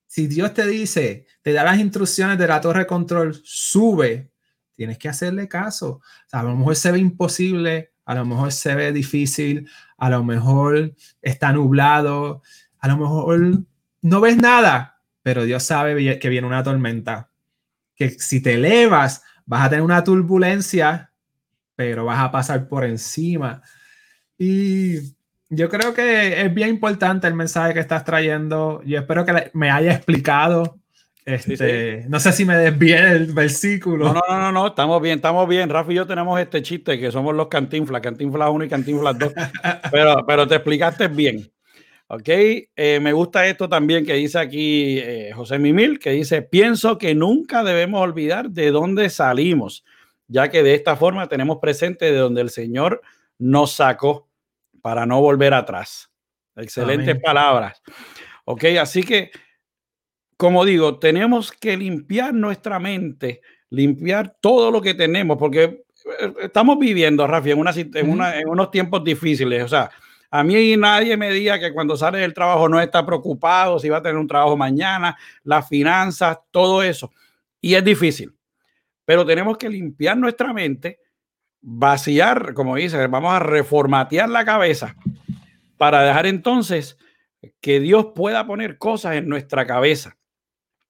[0.07, 4.31] si Dios te dice, te da las instrucciones de la torre control, sube,
[4.75, 6.01] tienes que hacerle caso.
[6.31, 10.95] a lo mejor se ve imposible, a lo mejor se ve difícil, a lo mejor
[11.21, 12.41] está nublado,
[12.79, 13.63] a lo mejor
[14.01, 17.29] no ves nada, pero Dios sabe que viene una tormenta,
[17.95, 21.11] que si te elevas vas a tener una turbulencia
[21.77, 23.61] pero vas a pasar por encima.
[24.35, 25.15] Y
[25.49, 28.81] yo creo que es bien importante el mensaje que estás trayendo.
[28.85, 30.77] Yo espero que me haya explicado.
[31.25, 34.13] Este, No sé si me desvié el versículo.
[34.13, 35.69] No, no, no, no, estamos bien, estamos bien.
[35.69, 39.33] Rafa y yo tenemos este chiste que somos los cantinflas, cantinflas 1 y cantinflas 2.
[39.91, 41.51] pero, pero te explicaste bien.
[42.09, 46.97] Ok, eh, me gusta esto también que dice aquí eh, José Mimil, que dice, pienso
[46.97, 49.83] que nunca debemos olvidar de dónde salimos
[50.27, 53.01] ya que de esta forma tenemos presente de donde el Señor
[53.39, 54.26] nos sacó
[54.87, 56.09] para no volver atrás.
[56.55, 57.83] Excelentes palabras.
[58.45, 59.31] Ok, así que,
[60.37, 65.83] como digo, tenemos que limpiar nuestra mente, limpiar todo lo que tenemos, porque
[66.21, 69.61] eh, estamos viviendo, Rafi, en, una, en, unos tiempos difíciles.
[69.61, 69.91] O sea,
[70.31, 73.97] a mí nadie me diga que cuando sale del trabajo no está preocupado si va
[73.97, 77.11] a tener un trabajo mañana, las finanzas, todo eso.
[77.59, 78.37] Y es difícil
[79.07, 80.99] pero tenemos que limpiar nuestra mente,
[81.61, 84.95] vaciar, como dice, vamos a reformatear la cabeza
[85.77, 86.97] para dejar entonces
[87.61, 90.17] que Dios pueda poner cosas en nuestra cabeza.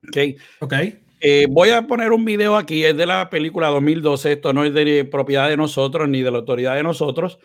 [0.07, 0.39] ¿Ok?
[0.59, 0.73] Ok.
[1.19, 4.73] Eh, voy a poner un video aquí, es de la película 2012, esto no es
[4.73, 7.39] de propiedad de nosotros ni de la autoridad de nosotros.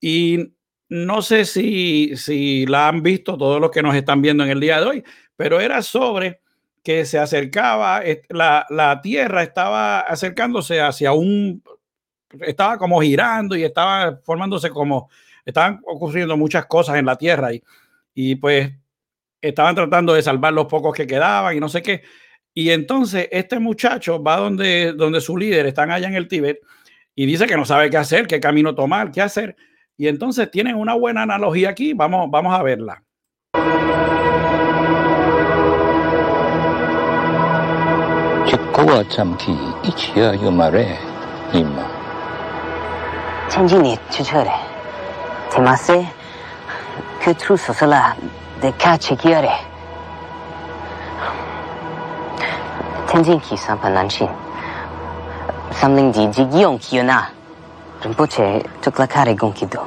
[0.00, 0.54] Y
[0.88, 4.60] no sé si, si la han visto todos los que nos están viendo en el
[4.60, 5.04] día de hoy,
[5.36, 6.40] pero era sobre
[6.82, 11.62] que se acercaba, la, la Tierra estaba acercándose hacia un,
[12.40, 15.08] estaba como girando y estaba formándose como,
[15.44, 17.62] estaban ocurriendo muchas cosas en la Tierra y,
[18.14, 18.72] y pues
[19.40, 22.02] estaban tratando de salvar los pocos que quedaban y no sé qué.
[22.54, 26.60] Y entonces este muchacho va donde, donde su líder, están allá en el Tíbet,
[27.16, 29.56] y dice que no sabe qué hacer, qué camino tomar, qué hacer.
[29.96, 33.02] Y entonces tienen una buena analogía aquí, vamos, vamos a verla.
[43.54, 44.50] 曾经的悄悄的，
[45.48, 46.04] 听我说，
[47.20, 48.16] 去处收拾了，
[48.60, 49.48] 得看契机的。
[53.06, 54.26] 曾经去三番两次，
[55.70, 57.28] 三林子一用起又拿，
[58.02, 58.42] 忍不住
[58.82, 59.80] 就来开弓起刀。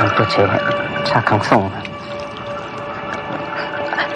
[0.00, 0.44] 忍不住，
[1.04, 1.70] 差抗送。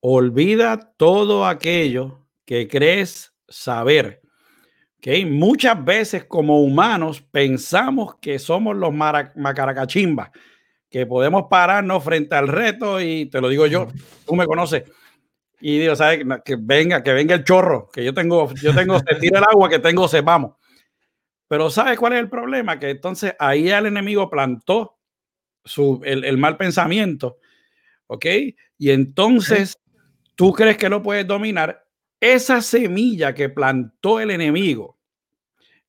[0.00, 4.20] Olvida todo aquello que crees saber
[5.00, 5.24] Okay.
[5.24, 10.30] Muchas veces como humanos pensamos que somos los macaracachimbas,
[10.90, 13.88] que podemos pararnos frente al reto y te lo digo yo,
[14.26, 14.84] tú me conoces.
[15.58, 16.26] Y digo, ¿sabes?
[16.44, 19.70] Que venga, que venga el chorro, que yo tengo, yo tengo, se tira el agua,
[19.70, 20.56] que tengo, se vamos.
[21.48, 22.78] Pero ¿sabes cuál es el problema?
[22.78, 24.98] Que entonces ahí el enemigo plantó
[25.64, 27.38] su, el, el mal pensamiento,
[28.06, 28.26] ¿ok?
[28.76, 29.78] Y entonces
[30.34, 31.86] tú crees que lo puedes dominar
[32.20, 34.98] esa semilla que plantó el enemigo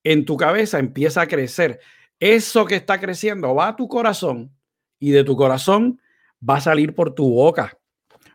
[0.03, 1.79] en tu cabeza empieza a crecer.
[2.19, 4.55] Eso que está creciendo va a tu corazón
[4.99, 5.99] y de tu corazón
[6.47, 7.77] va a salir por tu boca.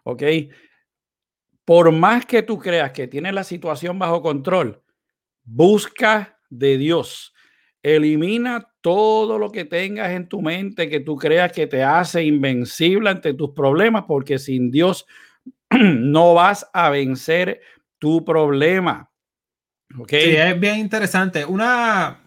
[0.05, 0.23] ¿Ok?
[1.65, 4.83] Por más que tú creas que tienes la situación bajo control,
[5.45, 7.35] busca de Dios.
[7.83, 13.11] Elimina todo lo que tengas en tu mente que tú creas que te hace invencible
[13.11, 15.07] ante tus problemas, porque sin Dios
[15.71, 17.61] no vas a vencer
[17.99, 19.11] tu problema.
[19.99, 20.23] Okay.
[20.23, 21.45] Sí, es bien interesante.
[21.45, 22.19] Una,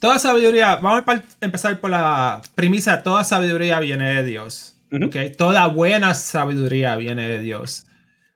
[0.00, 4.76] toda sabiduría, vamos a empezar por la premisa, toda sabiduría viene de Dios.
[4.90, 5.32] okay.
[5.32, 7.86] Toda buena sabiduría viene de Dios.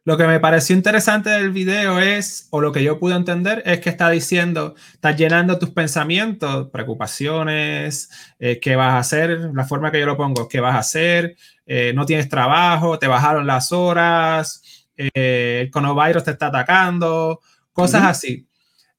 [0.06, 3.80] Lo que me pareció interesante del video es, o lo que yo pude entender, es
[3.80, 9.90] que está diciendo, estás llenando tus pensamientos, preocupaciones, eh, qué vas a hacer, la forma
[9.90, 13.72] que yo lo pongo, qué vas a hacer, eh, no tienes trabajo, te bajaron las
[13.72, 14.62] horas,
[14.96, 17.40] eh, el coronavirus te está atacando,
[17.72, 18.46] cosas así.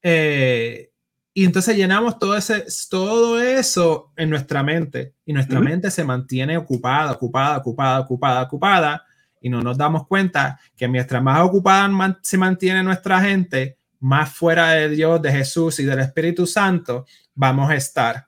[0.03, 0.89] Eh,
[1.33, 6.57] y entonces llenamos todo, ese, todo eso en nuestra mente y nuestra mente se mantiene
[6.57, 9.06] ocupada, ocupada, ocupada, ocupada, ocupada
[9.41, 11.89] y no nos damos cuenta que mientras más ocupada
[12.21, 17.69] se mantiene nuestra gente, más fuera de Dios, de Jesús y del Espíritu Santo vamos
[17.69, 18.27] a estar.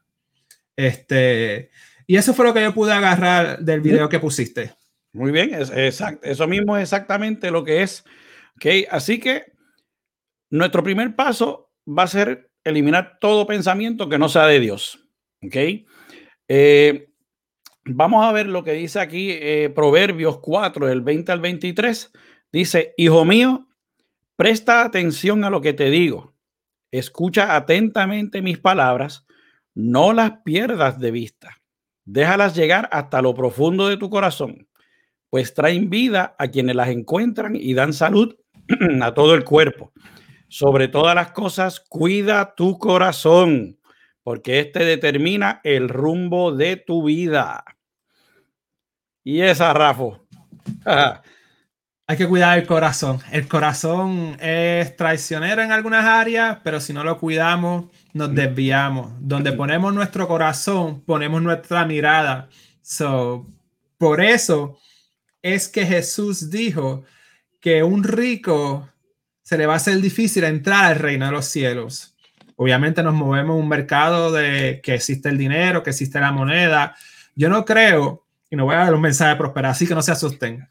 [0.75, 1.69] Este,
[2.07, 4.73] y eso fue lo que yo pude agarrar del video que pusiste.
[5.13, 8.03] Muy bien, es, exacto, eso mismo es exactamente lo que es.
[8.55, 9.53] Okay, así que
[10.49, 15.07] nuestro primer paso va a ser eliminar todo pensamiento que no sea de Dios.
[15.43, 15.55] ¿Ok?
[16.47, 17.08] Eh,
[17.85, 22.11] vamos a ver lo que dice aquí eh, Proverbios 4, del 20 al 23.
[22.51, 23.67] Dice, hijo mío,
[24.35, 26.35] presta atención a lo que te digo.
[26.91, 29.25] Escucha atentamente mis palabras.
[29.75, 31.59] No las pierdas de vista.
[32.05, 34.67] Déjalas llegar hasta lo profundo de tu corazón,
[35.29, 38.35] pues traen vida a quienes las encuentran y dan salud
[39.01, 39.93] a todo el cuerpo.
[40.47, 43.78] Sobre todas las cosas, cuida tu corazón,
[44.23, 47.63] porque este determina el rumbo de tu vida.
[49.23, 50.21] Y esa, Rafa.
[52.07, 53.19] Hay que cuidar el corazón.
[53.31, 59.11] El corazón es traicionero en algunas áreas, pero si no lo cuidamos, nos desviamos.
[59.19, 62.49] Donde ponemos nuestro corazón, ponemos nuestra mirada.
[62.81, 63.45] So,
[63.99, 64.79] por eso
[65.43, 67.03] es que Jesús dijo
[67.59, 68.89] que un rico
[69.43, 72.08] se le va a hacer difícil entrar al reino de los cielos.
[72.61, 76.93] Obviamente nos movemos en un mercado de que existe el dinero, que existe la moneda.
[77.33, 80.01] Yo no creo, y no voy a dar un mensaje de prosperar, así que no
[80.01, 80.67] se asusten.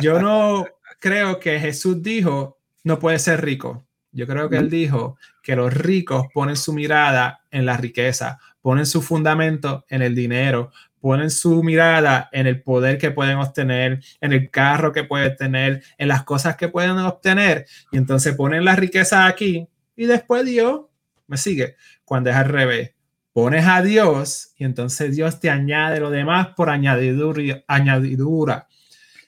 [0.00, 0.66] Yo no
[0.98, 3.84] creo que Jesús dijo, no puede ser rico.
[4.10, 8.86] Yo creo que él dijo que los ricos ponen su mirada en la riqueza, ponen
[8.86, 14.32] su fundamento en el dinero, ponen su mirada en el poder que pueden obtener, en
[14.32, 17.66] el carro que pueden tener, en las cosas que pueden obtener.
[17.92, 20.87] Y entonces ponen la riqueza aquí y después Dios
[21.28, 21.76] me sigue.
[22.04, 22.94] Cuando es al revés,
[23.32, 27.62] pones a Dios y entonces Dios te añade lo demás por añadidura.
[27.68, 28.66] añadidura.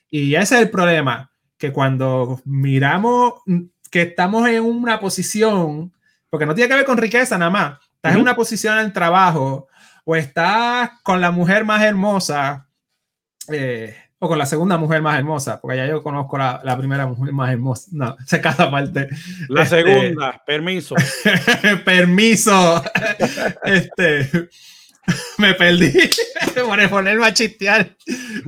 [0.09, 3.35] Y ese es el problema, que cuando miramos
[3.89, 5.93] que estamos en una posición,
[6.29, 8.93] porque no tiene que ver con riqueza nada más, estás en una posición en el
[8.93, 9.67] trabajo
[10.03, 12.67] o estás con la mujer más hermosa,
[13.47, 17.07] eh, o con la segunda mujer más hermosa, porque ya yo conozco la, la primera
[17.07, 17.89] mujer más hermosa.
[17.91, 19.09] No, se cada parte.
[19.49, 20.95] La este, segunda, permiso.
[21.85, 22.83] permiso.
[23.63, 24.49] este,
[25.39, 25.91] me perdí
[26.53, 27.97] por ponerme a chistear.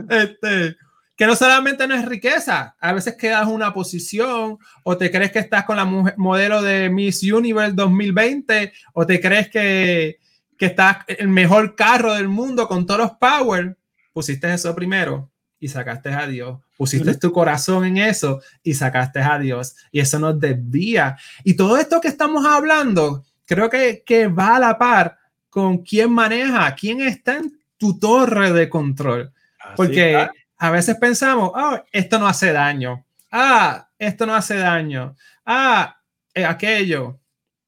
[0.10, 0.78] Este,
[1.16, 5.32] que no solamente no es riqueza, a veces quedas en una posición o te crees
[5.32, 10.20] que estás con la mujer, modelo de Miss Universe 2020 o te crees que,
[10.56, 13.76] que estás el mejor carro del mundo con todos los power.
[14.14, 15.33] Pusiste eso primero
[15.64, 16.60] y sacaste a Dios.
[16.76, 19.78] Pusiste tu corazón en eso y sacaste a Dios.
[19.94, 21.18] Y eso nos desvía.
[21.46, 25.18] Y todo esto que estamos hablando, creo que, que va a la par
[25.50, 29.32] con quién maneja, quién está en tu torre de control.
[29.78, 33.06] Porque a veces pensamos, oh, esto no hace daño.
[33.32, 35.16] Ah, esto no hace daño.
[35.46, 35.98] Ah,
[36.34, 37.22] eh, aquello.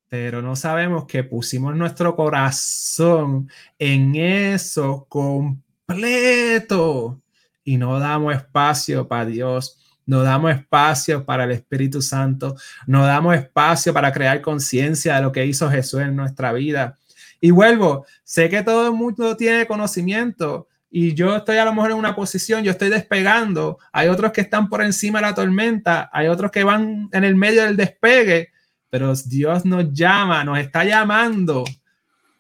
[0.10, 7.22] Pero no sabemos que pusimos nuestro corazón en eso completo
[7.66, 13.36] y no damos espacio para Dios, no damos espacio para el Espíritu Santo, no damos
[13.36, 16.98] espacio para crear conciencia de lo que hizo Jesús en nuestra vida.
[17.42, 21.92] Y vuelvo, sé que todo el mundo tiene conocimiento y yo estoy a lo mejor
[21.92, 26.10] en una posición, yo estoy despegando, hay otros que están por encima de la tormenta,
[26.14, 28.52] hay otros que van en el medio del despegue,
[28.90, 31.66] pero Dios nos llama, nos está llamando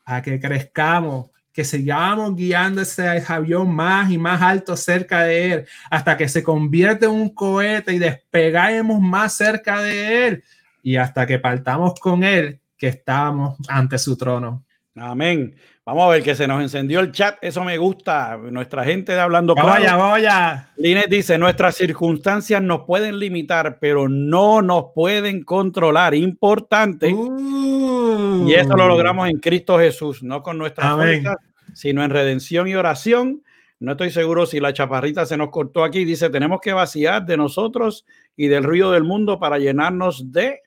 [0.06, 5.66] a que crezcamos, que sigamos guiando ese avión más y más alto cerca de él,
[5.90, 10.44] hasta que se convierte en un cohete y despegamos más cerca de él
[10.84, 14.66] y hasta que partamos con él, que estamos ante su trono.
[14.96, 15.56] Amén.
[15.86, 17.38] Vamos a ver que se nos encendió el chat.
[17.44, 18.38] Eso me gusta.
[18.38, 20.70] Nuestra gente de hablando Vaya, vaya.
[20.78, 26.16] Linet dice: Nuestras circunstancias nos pueden limitar, pero no nos pueden controlar.
[26.16, 27.10] Importante.
[27.10, 31.36] Y eso lo logramos en Cristo Jesús, no con nuestras fuerzas,
[31.74, 33.44] sino en redención y oración.
[33.80, 36.04] No estoy seguro si la chaparrita se nos cortó aquí.
[36.04, 40.62] Dice, tenemos que vaciar de nosotros y del ruido del mundo para llenarnos de...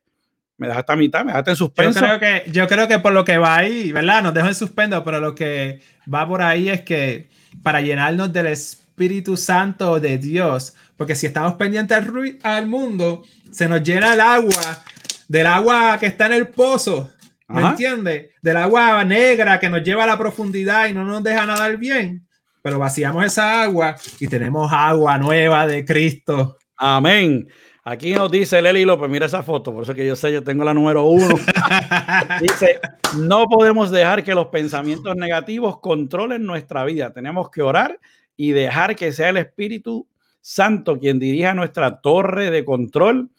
[0.59, 2.01] Me dejaste a mitad, me dejaste en suspenso.
[2.01, 4.23] Yo creo, que, yo creo que por lo que va ahí, ¿verdad?
[4.23, 5.81] Nos dejo en suspenso, pero lo que
[6.12, 7.29] va por ahí es que
[7.62, 13.68] para llenarnos del Espíritu Santo de Dios, porque si estamos pendientes al, al mundo, se
[13.68, 14.83] nos llena el agua,
[15.29, 17.11] del agua que está en el pozo,
[17.49, 18.31] ¿Me entiendes?
[18.42, 22.29] Del agua negra que nos lleva a la profundidad y no nos deja nadar bien.
[22.61, 26.59] Pero vaciamos esa agua y tenemos agua nueva de Cristo.
[26.77, 27.49] Amén.
[27.90, 30.62] Aquí nos dice Leli López, mira esa foto, por eso que yo sé, yo tengo
[30.62, 31.37] la número uno.
[32.42, 32.81] dice,
[33.16, 37.14] no podemos dejar que los pensamientos negativos controlen nuestra vida.
[37.14, 37.98] Tenemos que orar
[38.37, 40.07] y dejar que sea el Espíritu
[40.42, 43.31] Santo quien dirija nuestra torre de control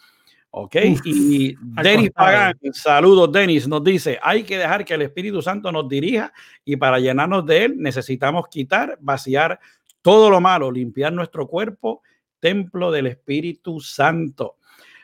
[0.52, 5.72] Ok, y Denis Pagán, saludos Denis, nos dice, hay que dejar que el Espíritu Santo
[5.72, 6.34] nos dirija
[6.66, 9.60] y para llenarnos de él necesitamos quitar, vaciar
[10.02, 12.02] todo lo malo, limpiar nuestro cuerpo,
[12.40, 14.58] templo del Espíritu Santo.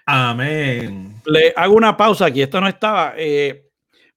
[0.05, 1.21] Amén.
[1.25, 3.69] Le hago una pausa aquí, esto no estaba eh,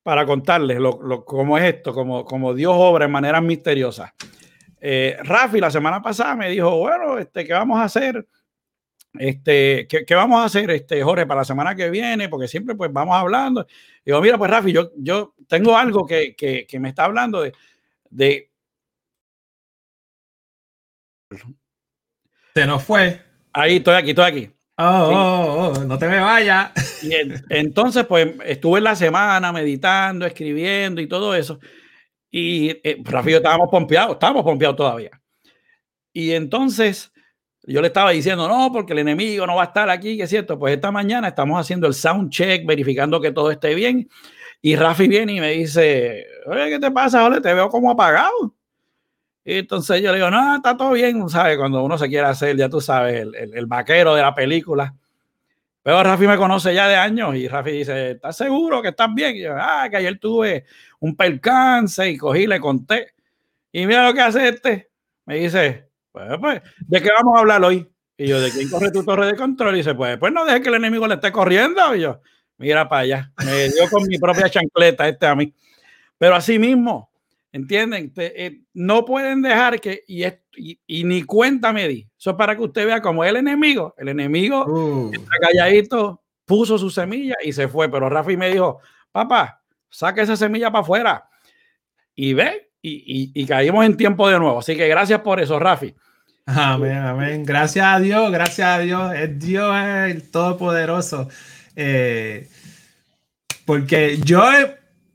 [0.02, 4.12] para contarles lo, cómo es esto, como, como Dios obra en maneras misteriosas.
[4.80, 8.26] Eh, Rafi la semana pasada me dijo, bueno, este, ¿qué vamos a hacer?
[9.14, 12.28] este, ¿qué, vamos a hacer, este, Jorge, para la semana que viene?
[12.28, 13.66] Porque siempre pues vamos hablando.
[14.04, 17.52] digo, mira, pues Rafi, yo, yo tengo algo que, que, me está hablando de,
[18.10, 18.50] de...
[22.58, 23.20] Se nos fue.
[23.52, 24.50] Ahí, estoy aquí, estoy aquí.
[24.78, 26.72] Oh, oh, oh no te me vayas.
[27.04, 27.12] Y
[27.50, 31.60] entonces, pues estuve en la semana meditando, escribiendo y todo eso.
[32.32, 35.22] Y eh, Rafi y yo estábamos pompeados, estábamos pompeados todavía.
[36.12, 37.12] Y entonces
[37.62, 40.30] yo le estaba diciendo, no, porque el enemigo no va a estar aquí, que es
[40.30, 40.58] cierto.
[40.58, 44.08] Pues esta mañana estamos haciendo el sound check, verificando que todo esté bien.
[44.60, 47.24] Y Rafi viene y me dice, oye, ¿qué te pasa?
[47.24, 48.57] Ole, te veo como apagado.
[49.48, 51.56] Y entonces yo le digo, no, está todo bien, ¿sabes?
[51.56, 54.94] Cuando uno se quiere hacer, ya tú sabes, el, el, vaquero de la película.
[55.82, 59.36] Pero Rafi me conoce ya de años y Rafi dice, ¿estás seguro que estás bien?
[59.36, 60.66] Y yo, ah, que ayer tuve
[61.00, 63.14] un percance y cogí, le conté.
[63.72, 64.90] Y mira lo que hace este.
[65.24, 67.88] Me dice, pues, pues, ¿de qué vamos a hablar hoy?
[68.18, 69.76] Y yo, ¿de quién corre tu torre de control?
[69.76, 71.96] Y dice, pues, pues no deje que el enemigo le esté corriendo.
[71.96, 72.20] Y yo,
[72.58, 73.32] mira para allá.
[73.46, 75.54] Me dio con mi propia chancleta este a mí.
[76.18, 77.08] Pero así mismo,
[77.52, 78.12] ¿entienden?
[78.16, 80.24] Eh, no pueden dejar que, y,
[80.86, 82.08] y, ni cuenta me di.
[82.18, 83.94] Eso es para que usted vea cómo es el enemigo.
[83.98, 85.10] El enemigo uh.
[85.12, 87.90] está calladito, puso su semilla y se fue.
[87.90, 88.80] Pero Rafi me dijo,
[89.12, 91.28] papá, saque esa semilla para afuera.
[92.14, 94.58] Y ve, y, y, caímos en tiempo de nuevo.
[94.58, 95.94] Así que gracias por eso, Rafi.
[96.46, 97.44] Amén, amén.
[97.44, 99.14] Gracias a Dios, gracias a Dios.
[99.14, 101.28] Es Dios el Todopoderoso.
[101.76, 102.48] Eh,
[103.64, 104.42] porque yo,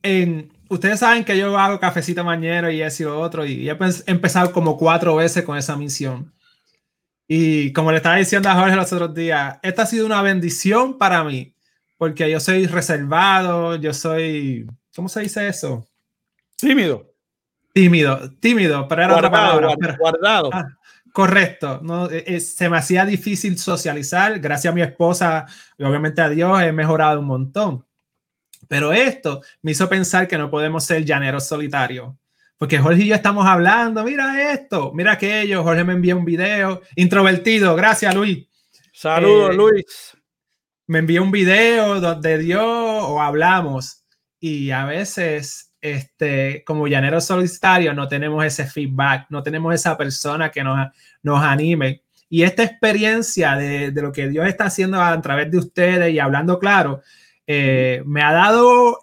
[0.04, 4.52] en, ustedes saben que yo hago cafecito mañana y ese y otro, y he empezado
[4.52, 6.34] como cuatro veces con esa misión.
[7.28, 10.98] Y como le estaba diciendo a Jorge los otros días, esta ha sido una bendición
[10.98, 11.56] para mí,
[11.98, 15.88] porque yo soy reservado, yo soy, ¿cómo se dice eso?
[16.58, 17.14] Tímido.
[17.74, 19.98] Tímido, tímido, pero era guardado, otra palabra.
[19.98, 20.50] Guardado.
[20.54, 20.68] Ah,
[21.12, 26.22] correcto, no, e, e, se me hacía difícil socializar, gracias a mi esposa y obviamente
[26.22, 27.86] a Dios he mejorado un montón.
[28.74, 32.16] Pero esto me hizo pensar que no podemos ser llaneros solitarios.
[32.58, 35.62] Porque Jorge y yo estamos hablando, mira esto, mira aquello.
[35.62, 36.82] Jorge me envió un video.
[36.96, 38.48] Introvertido, gracias Luis.
[38.92, 40.18] Saludos eh, Luis.
[40.88, 44.06] Me envió un video donde Dios o hablamos.
[44.40, 50.50] Y a veces, este, como llaneros solitarios, no tenemos ese feedback, no tenemos esa persona
[50.50, 50.90] que nos,
[51.22, 52.02] nos anime.
[52.28, 56.18] Y esta experiencia de, de lo que Dios está haciendo a través de ustedes y
[56.18, 57.04] hablando claro,
[57.48, 59.00] eh, me ha dado,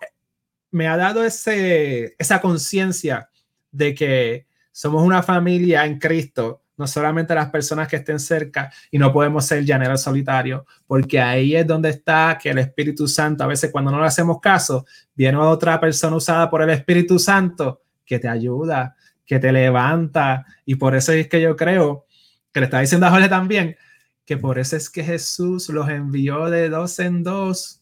[0.70, 3.30] me ha dado ese, esa conciencia
[3.70, 8.98] de que somos una familia en Cristo, no solamente las personas que estén cerca y
[8.98, 13.48] no podemos ser llaneros solitarios, porque ahí es donde está que el Espíritu Santo, a
[13.48, 18.18] veces cuando no le hacemos caso, viene otra persona usada por el Espíritu Santo que
[18.18, 22.06] te ayuda, que te levanta, y por eso es que yo creo
[22.50, 23.76] que le está diciendo a Jorge también,
[24.24, 27.78] que por eso es que Jesús los envió de dos en dos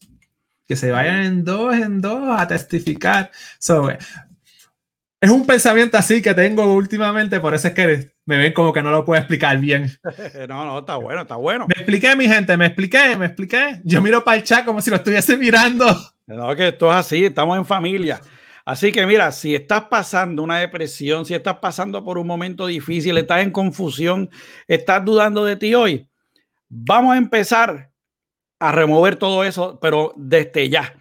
[0.69, 3.31] que se vayan en dos en dos a testificar.
[3.57, 8.71] So, es un pensamiento así que tengo últimamente, por eso es que me ven como
[8.71, 9.91] que no lo puedo explicar bien.
[10.47, 11.65] No, no, está bueno, está bueno.
[11.67, 13.81] Me expliqué, mi gente, me expliqué, me expliqué.
[13.83, 15.87] Yo miro para el chat como si lo estuviese mirando.
[16.27, 18.21] No, que esto es así, estamos en familia.
[18.63, 23.17] Así que mira, si estás pasando una depresión, si estás pasando por un momento difícil,
[23.17, 24.29] estás en confusión,
[24.67, 26.07] estás dudando de ti hoy,
[26.69, 27.88] vamos a empezar
[28.59, 30.93] a remover todo eso, pero desde ya.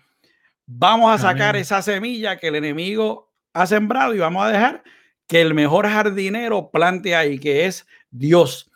[0.67, 4.85] Vamos a sacar esa semilla que el enemigo ha sembrado y vamos a dejar
[5.27, 8.71] que el mejor jardinero plante ahí, que es Dios.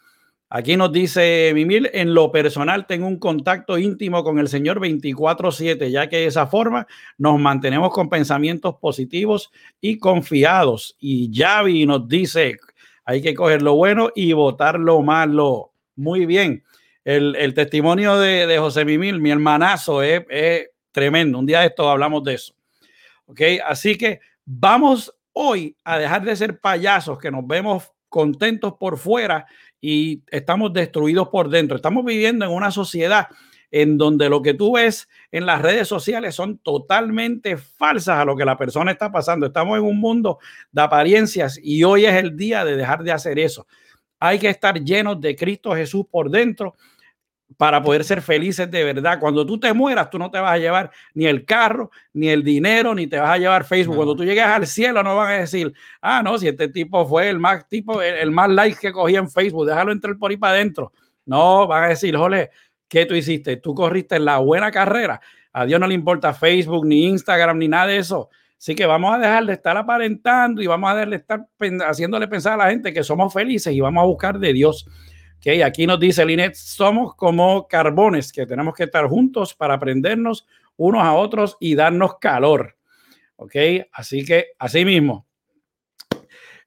[0.49, 5.91] Aquí nos dice Mimil, en lo personal tengo un contacto íntimo con el Señor 24/7,
[5.91, 10.97] ya que de esa forma nos mantenemos con pensamientos positivos y confiados.
[10.99, 12.59] Y Yavi nos dice,
[13.05, 15.73] hay que coger lo bueno y votar lo malo.
[15.95, 16.63] Muy bien
[17.05, 20.23] el, testimonio de, José Mimil, mi hermanazo, es,
[20.93, 21.39] tremendo.
[21.39, 22.55] Un día de esto hablamos de eso.
[23.27, 28.99] Ok, así que vamos hoy a dejar de ser payasos que nos vemos contentos por
[28.99, 29.47] fuera
[29.81, 31.77] y estamos destruidos por dentro.
[31.77, 33.29] Estamos viviendo en una sociedad
[33.71, 38.37] en donde lo que tú ves en las redes sociales son totalmente falsas a lo
[38.37, 39.47] que la persona está pasando.
[39.47, 40.39] Estamos en un mundo
[40.71, 43.67] de apariencias y hoy es el día de dejar de hacer eso.
[44.25, 46.77] Hay que estar llenos de Cristo Jesús por dentro
[47.57, 49.19] para poder ser felices de verdad.
[49.19, 52.45] Cuando tú te mueras, tú no te vas a llevar ni el carro, ni el
[52.45, 53.97] dinero, ni te vas a llevar Facebook.
[53.97, 57.31] Cuando tú llegues al cielo, no van a decir, ah, no, si este tipo fue
[57.31, 60.53] el más tipo, el, más like que cogí en Facebook, déjalo entrar por ahí para
[60.55, 60.93] adentro.
[61.27, 62.51] No, van a decir, jole,
[62.87, 63.57] ¿qué tú hiciste?
[63.57, 65.21] Tú corriste la buena carrera.
[65.53, 68.31] A Dios no le importa Facebook, ni Instagram, ni nada de eso.
[68.63, 71.49] Así que vamos a dejar de estar aparentando y vamos a dejar de estar
[71.85, 74.87] haciéndole pensar a la gente que somos felices y vamos a buscar de Dios.
[75.39, 80.47] Okay, aquí nos dice Linet, somos como carbones que tenemos que estar juntos para aprendernos
[80.77, 82.77] unos a otros y darnos calor.
[83.35, 83.57] Ok,
[83.91, 85.27] así que así mismo.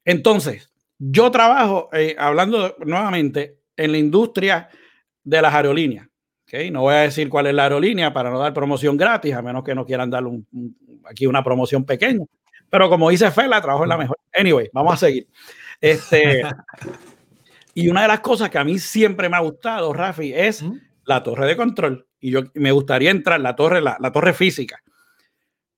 [0.03, 0.69] Entonces,
[0.99, 4.67] yo trabajo, eh, hablando nuevamente, en la industria
[5.23, 6.09] de las aerolíneas.
[6.45, 9.41] Okay, no voy a decir cuál es la aerolínea para no dar promoción gratis, a
[9.41, 10.25] menos que no quieran dar
[11.09, 12.25] aquí una promoción pequeña.
[12.69, 14.17] Pero como dice Fela, trabajo en la mejor.
[14.33, 15.27] Anyway, vamos a seguir.
[15.79, 16.43] Este,
[17.77, 20.63] Y una de las cosas que a mí siempre me ha gustado, Rafi, es
[21.03, 22.07] la torre de control.
[22.21, 24.81] Y yo me gustaría entrar la torre, la, torre física.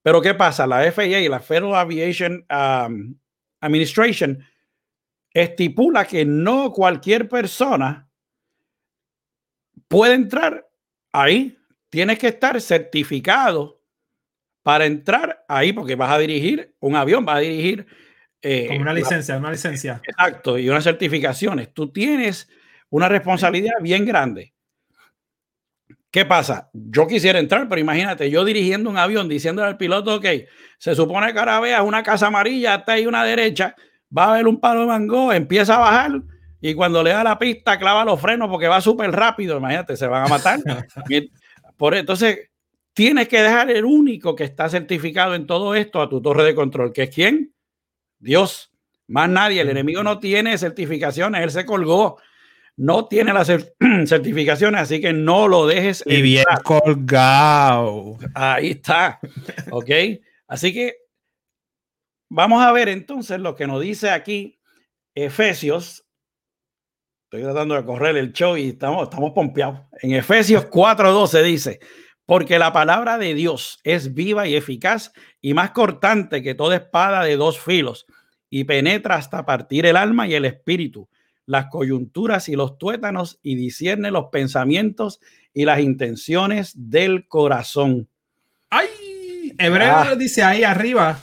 [0.04, 0.68] Pero ¿qué pasa?
[0.68, 3.18] La FAA, la Federal Aviation um,
[3.62, 4.46] Administration,
[5.34, 8.08] estipula que no cualquier persona
[9.88, 10.70] puede entrar
[11.12, 11.58] ahí
[11.90, 13.77] tienes que estar certificado
[14.68, 17.88] para entrar ahí, porque vas a dirigir un avión, vas a dirigir.
[18.42, 20.02] Eh, Con una licencia, una licencia.
[20.06, 21.74] Exacto, y unas certificaciones.
[21.74, 22.50] Tú tienes
[22.90, 24.54] una responsabilidad bien grande.
[26.12, 26.70] ¿Qué pasa?
[26.74, 30.26] Yo quisiera entrar, pero imagínate, yo dirigiendo un avión, diciéndole al piloto, ok,
[30.78, 33.74] se supone que ahora veas una casa amarilla, hasta ahí una derecha,
[34.16, 36.12] va a haber un palo de mango, empieza a bajar
[36.60, 40.08] y cuando le da la pista clava los frenos porque va súper rápido, imagínate, se
[40.08, 40.60] van a matar.
[41.78, 42.50] Por entonces,
[42.98, 46.56] tienes que dejar el único que está certificado en todo esto a tu torre de
[46.56, 47.54] control, que es quién?
[48.18, 48.72] Dios.
[49.06, 52.18] Más nadie, el enemigo no tiene certificaciones, él se colgó
[52.78, 53.48] no tiene las
[54.06, 56.04] certificaciones, así que no lo dejes.
[56.06, 58.18] Y bien colgado.
[58.36, 59.20] Ahí está.
[59.72, 59.90] Ok.
[60.48, 60.96] Así que
[62.30, 64.60] vamos a ver entonces lo que nos dice aquí
[65.16, 66.06] Efesios.
[67.26, 69.82] Estoy tratando de correr el show y estamos, estamos pompeados.
[70.02, 71.80] En Efesios 4:12 dice:
[72.28, 77.24] Porque la palabra de Dios es viva y eficaz y más cortante que toda espada
[77.24, 78.06] de dos filos
[78.52, 81.10] y penetra hasta partir el alma y el espíritu
[81.48, 85.20] las coyunturas y los tuétanos y discierne los pensamientos
[85.54, 88.08] y las intenciones del corazón.
[88.70, 89.56] ¡Ay!
[89.58, 90.16] Hebreo ah.
[90.16, 91.18] dice ahí arriba.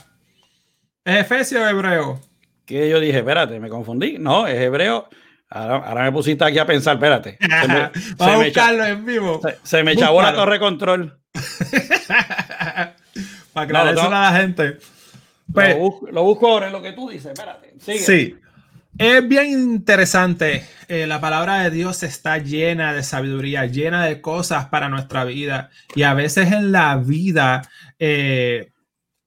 [1.05, 2.19] ¿Es Efesio Hebreo?
[2.65, 4.17] Que yo dije, espérate, me confundí.
[4.17, 5.07] No, es Hebreo.
[5.49, 7.37] Ahora, me pusiste aquí a pensar, espérate.
[8.17, 9.41] Vamos a buscarlo en vivo.
[9.63, 11.19] Se, me echabó la torre control.
[13.53, 14.77] Para aclarar a la gente.
[15.51, 15.77] Pues,
[16.11, 17.75] lo, busco, ahora en lo que tú dices, espérate.
[17.79, 18.35] Sí.
[18.97, 20.65] Es bien interesante.
[20.87, 25.69] Eh, la palabra de Dios está llena de sabiduría, llena de cosas para nuestra vida.
[25.95, 27.69] Y a veces en la vida
[27.99, 28.71] eh,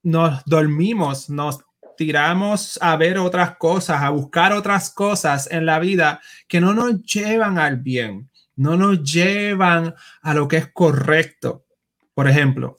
[0.02, 1.60] nos dormimos, nos
[1.98, 7.02] tiramos a ver otras cosas, a buscar otras cosas en la vida que no nos
[7.02, 11.66] llevan al bien, no nos llevan a lo que es correcto.
[12.14, 12.78] Por ejemplo,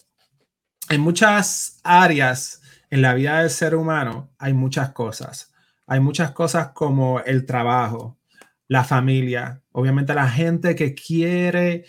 [0.89, 5.49] en muchas áreas en la vida del ser humano hay muchas cosas
[5.89, 8.19] hay muchas cosas como el trabajo,
[8.67, 11.85] la familia, obviamente la gente que quiere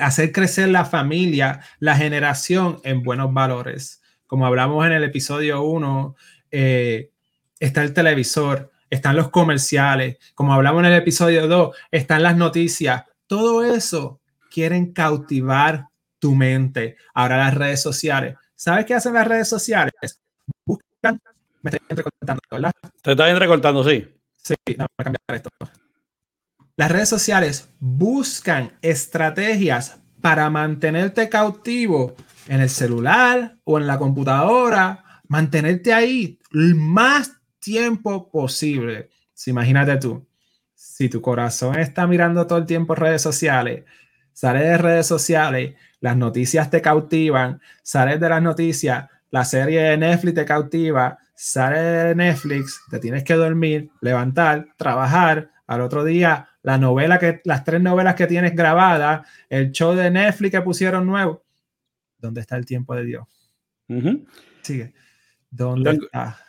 [0.00, 4.00] hacer crecer la familia, la generación en buenos valores.
[4.26, 6.16] Como hablamos en el episodio 1,
[6.50, 7.10] eh,
[7.58, 13.04] está el televisor, están los comerciales, como hablamos en el episodio 2, están las noticias.
[13.26, 14.20] Todo eso
[14.50, 16.96] quieren cautivar tu mente.
[17.14, 18.36] Ahora las redes sociales.
[18.54, 19.92] ¿Sabes qué hacen las redes sociales?
[20.64, 21.20] Buscan
[21.66, 22.72] me estoy entrecortando, ¿verdad?
[23.02, 24.06] Te estás entrecortando, sí.
[24.36, 25.50] Sí, no, a cambiar esto.
[26.76, 32.14] Las redes sociales buscan estrategias para mantenerte cautivo
[32.48, 39.10] en el celular o en la computadora, mantenerte ahí el más tiempo posible.
[39.34, 40.26] Si imagínate tú,
[40.74, 43.84] si tu corazón está mirando todo el tiempo redes sociales,
[44.32, 49.96] sales de redes sociales, las noticias te cautivan, sales de las noticias, la serie de
[49.96, 56.48] Netflix te cautiva, sale de Netflix, te tienes que dormir, levantar, trabajar, al otro día
[56.66, 61.06] la novela que, las tres novelas que tienes grabadas, el show de Netflix que pusieron
[61.06, 61.44] nuevo.
[62.18, 63.24] ¿Dónde está el tiempo de Dios?
[64.62, 64.92] Sigue.
[65.48, 66.40] ¿Dónde lo, está?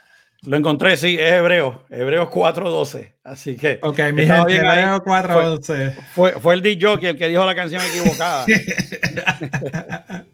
[0.42, 3.14] Lo encontré, sí, es Hebreo, Hebreos 4.12.
[3.26, 3.78] Así que.
[3.84, 5.94] Ok, mi gente, Hebreo 4.12.
[6.16, 8.44] Fue, fue, el DJ el que dijo la canción equivocada.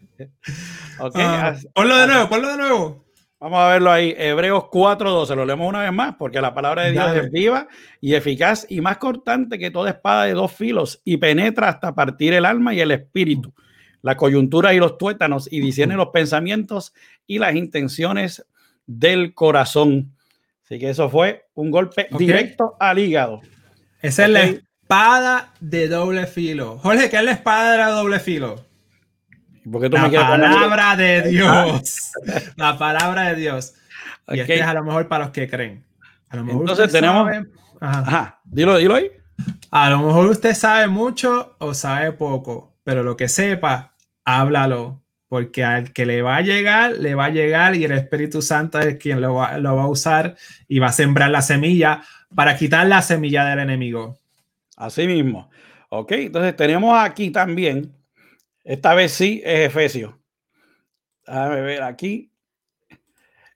[1.00, 3.03] okay, ah, ponlo de nuevo, ponlo de nuevo.
[3.44, 4.16] Vamos a verlo ahí.
[4.18, 5.36] Hebreos 4.12.
[5.36, 7.68] Lo leemos una vez más porque la palabra de Dios es viva
[8.00, 12.34] y eficaz y más cortante que toda espada de dos filos y penetra hasta partir
[12.34, 13.54] el alma y el espíritu,
[14.02, 16.94] la coyuntura y los tuétanos y discierne los pensamientos
[17.28, 18.46] y las intenciones
[18.86, 20.16] del corazón.
[20.64, 23.42] Así que eso fue un golpe directo al hígado.
[24.02, 26.78] Esa es la espada de doble filo.
[26.78, 28.73] Jorge, ¿qué es la espada de doble filo?
[29.66, 32.12] La palabra de Dios.
[32.56, 33.74] la palabra de Dios.
[34.30, 35.84] Y este es a lo mejor para los que creen.
[36.30, 37.30] A lo mejor Entonces tenemos.
[37.80, 38.40] ajá.
[38.46, 39.12] Dilo, dilo ahí.
[39.72, 43.94] A lo mejor usted sabe mucho o sabe poco, pero lo que sepa,
[44.24, 45.02] háblalo.
[45.28, 48.80] Porque al que le va a llegar, le va a llegar y el Espíritu Santo
[48.80, 50.36] es quien lo va, lo va a usar
[50.68, 52.04] y va a sembrar la semilla
[52.36, 54.20] para quitar la semilla del enemigo.
[54.78, 55.50] Así mismo.
[55.90, 57.92] Ok, entonces tenemos aquí también
[58.64, 60.14] esta vez sí es Efesios.
[61.26, 62.30] Déjame ver aquí.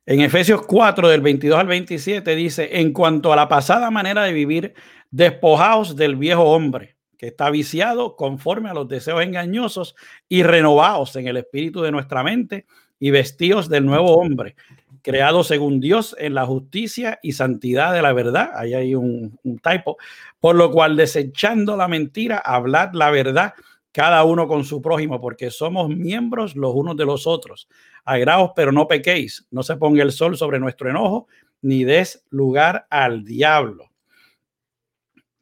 [0.06, 4.34] En Efesios 4, del 22 al 27, dice: En cuanto a la pasada manera de
[4.34, 4.74] vivir,
[5.12, 9.96] despojaos del viejo hombre, que está viciado conforme a los deseos engañosos,
[10.30, 12.66] y renovaos en el espíritu de nuestra mente,
[13.00, 14.56] y vestíos del nuevo hombre,
[15.02, 18.52] creado según Dios en la justicia y santidad de la verdad.
[18.56, 19.98] Ahí hay un, un typo.
[20.40, 23.54] Por lo cual, desechando la mentira, hablad la verdad
[23.98, 27.68] cada uno con su prójimo, porque somos miembros los unos de los otros.
[28.06, 29.48] Agraos, pero no pequéis.
[29.50, 31.26] No se ponga el sol sobre nuestro enojo,
[31.64, 33.90] ni des lugar al diablo.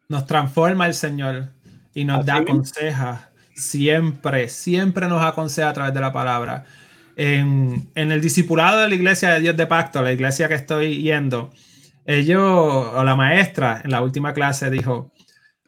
[0.08, 1.50] Nos transforma el Señor
[1.94, 3.30] y nos da aconseja.
[3.56, 6.64] Siempre, siempre nos aconseja a través de la palabra.
[7.18, 11.02] En, en, el discipulado de la iglesia de Dios de Pacto, la iglesia que estoy
[11.02, 11.52] yendo,
[12.06, 15.12] ellos, o la maestra en la última clase dijo,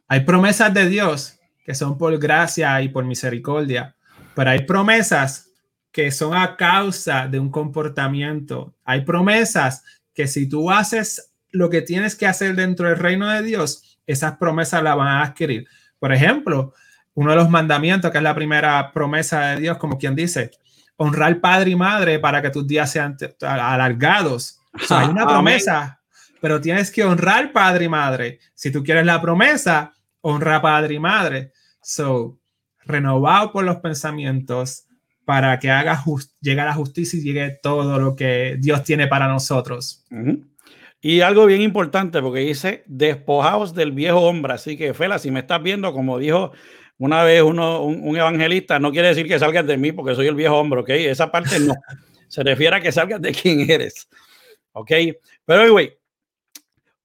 [0.08, 1.37] hay promesas de Dios
[1.68, 3.94] que son por gracia y por misericordia,
[4.34, 5.50] pero hay promesas
[5.92, 8.74] que son a causa de un comportamiento.
[8.86, 13.42] Hay promesas que si tú haces lo que tienes que hacer dentro del reino de
[13.42, 15.68] Dios, esas promesas las van a adquirir.
[16.00, 16.74] Por ejemplo,
[17.16, 20.52] uno de los mandamientos, que es la primera promesa de Dios, como quien dice,
[20.96, 24.62] honrar padre y madre para que tus días sean alargados.
[24.90, 26.00] hay una promesa,
[26.40, 28.40] pero tienes que honrar padre y madre.
[28.54, 29.92] Si tú quieres la promesa,
[30.22, 31.52] honra padre y madre.
[31.90, 32.38] So,
[32.84, 34.88] renovado por los pensamientos
[35.24, 36.04] para que haga
[36.42, 40.04] llegue a la justicia y llegue todo lo que Dios tiene para nosotros.
[41.00, 44.56] Y algo bien importante, porque dice, despojaos del viejo hombre.
[44.56, 46.52] Así que, Fela, si me estás viendo, como dijo
[46.98, 50.36] una vez uno, un, evangelista, no quiere decir que salgas de mí porque soy el
[50.36, 50.90] viejo hombre, ¿ok?
[50.90, 51.74] Esa parte no.
[52.28, 54.10] Se refiere a que salgas de quién eres,
[54.74, 54.92] ¿ok?
[55.46, 55.98] Pero, anyway,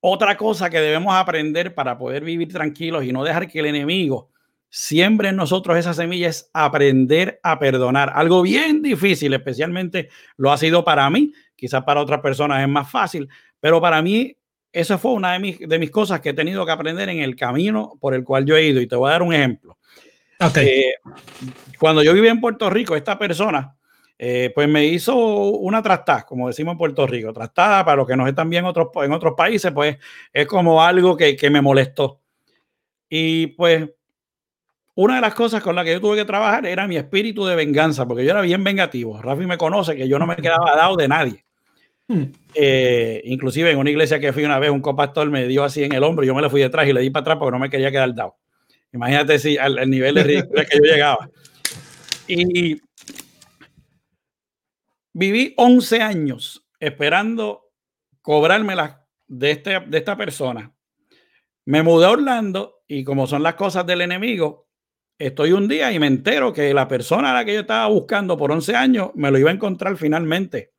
[0.00, 4.31] otra cosa que debemos aprender para poder vivir tranquilos y no dejar que el enemigo
[4.74, 8.10] siempre en nosotros esa semilla es aprender a perdonar.
[8.14, 10.08] Algo bien difícil, especialmente
[10.38, 13.28] lo ha sido para mí, quizás para otras personas es más fácil,
[13.60, 14.34] pero para mí
[14.72, 17.36] eso fue una de mis, de mis cosas que he tenido que aprender en el
[17.36, 18.80] camino por el cual yo he ido.
[18.80, 19.76] Y te voy a dar un ejemplo.
[20.40, 20.66] Okay.
[20.66, 20.94] Eh,
[21.78, 23.76] cuando yo vivía en Puerto Rico, esta persona,
[24.18, 27.30] eh, pues me hizo una trastada, como decimos en Puerto Rico.
[27.34, 29.98] Trastada, para los que no están bien otros, en otros países, pues
[30.32, 32.22] es como algo que, que me molestó.
[33.10, 33.90] Y pues
[34.94, 37.56] una de las cosas con las que yo tuve que trabajar era mi espíritu de
[37.56, 39.20] venganza, porque yo era bien vengativo.
[39.20, 41.44] Rafi me conoce que yo no me quedaba dado de nadie.
[42.08, 42.24] Hmm.
[42.54, 45.94] Eh, inclusive en una iglesia que fui una vez, un copastor me dio así en
[45.94, 47.70] el hombro, yo me le fui detrás y le di para atrás porque no me
[47.70, 48.36] quería quedar dado.
[48.92, 51.30] Imagínate si al, nivel de ridículo que yo llegaba.
[52.28, 52.80] Y
[55.14, 57.70] viví 11 años esperando
[58.20, 60.70] cobrármela de, este, de esta persona.
[61.64, 64.68] Me mudé a Orlando y como son las cosas del enemigo,
[65.26, 68.36] estoy un día y me entero que la persona a la que yo estaba buscando
[68.36, 70.72] por 11 años me lo iba a encontrar finalmente.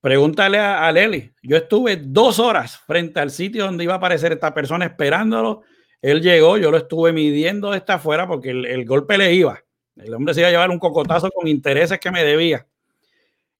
[0.00, 1.32] Pregúntale a, Leli.
[1.42, 5.62] Yo estuve dos horas frente al sitio donde iba a aparecer esta persona esperándolo.
[6.00, 9.60] Él llegó, yo lo estuve midiendo de esta afuera porque el, el golpe le iba.
[9.96, 12.66] El hombre se iba a llevar un cocotazo con intereses que me debía.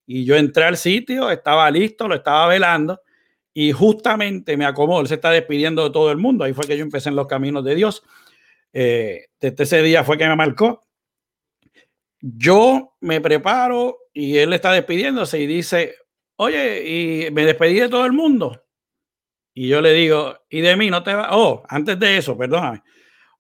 [0.07, 3.01] Y yo entré al sitio, estaba listo, lo estaba velando
[3.53, 5.01] y justamente me acomodó.
[5.01, 6.45] Él se está despidiendo de todo el mundo.
[6.45, 8.05] Ahí fue que yo empecé en los caminos de Dios
[8.73, 10.87] eh, ese día fue que me marcó.
[12.21, 15.97] Yo me preparo y él está despidiéndose y dice,
[16.37, 18.63] oye, y me despedí de todo el mundo.
[19.55, 21.29] Y yo le digo, y de mí no te va.
[21.37, 22.83] Oh, antes de eso, perdóname.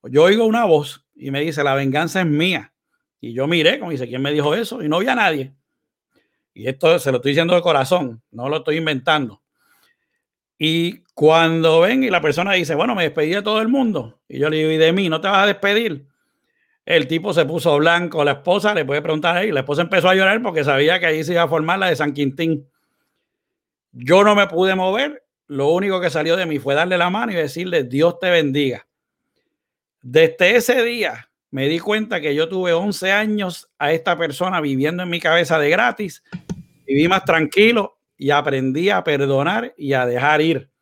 [0.05, 2.73] Yo oigo una voz y me dice, la venganza es mía.
[3.21, 4.83] Y yo miré, como dice, ¿quién me dijo eso?
[4.83, 5.55] Y no había nadie.
[6.55, 9.43] Y esto se lo estoy diciendo de corazón, no lo estoy inventando.
[10.59, 14.39] Y cuando ven y la persona dice, bueno, me despedí de todo el mundo, y
[14.39, 16.07] yo le digo, ¿y de mí no te vas a despedir?
[16.85, 20.15] El tipo se puso blanco, la esposa le puede preguntar ahí, la esposa empezó a
[20.15, 22.69] llorar porque sabía que ahí se iba a formar la de San Quintín.
[23.93, 27.33] Yo no me pude mover, lo único que salió de mí fue darle la mano
[27.33, 28.87] y decirle, Dios te bendiga.
[30.03, 35.03] Desde ese día me di cuenta que yo tuve 11 años a esta persona viviendo
[35.03, 36.23] en mi cabeza de gratis,
[36.87, 40.76] viví más tranquilo y aprendí a perdonar y a dejar ir.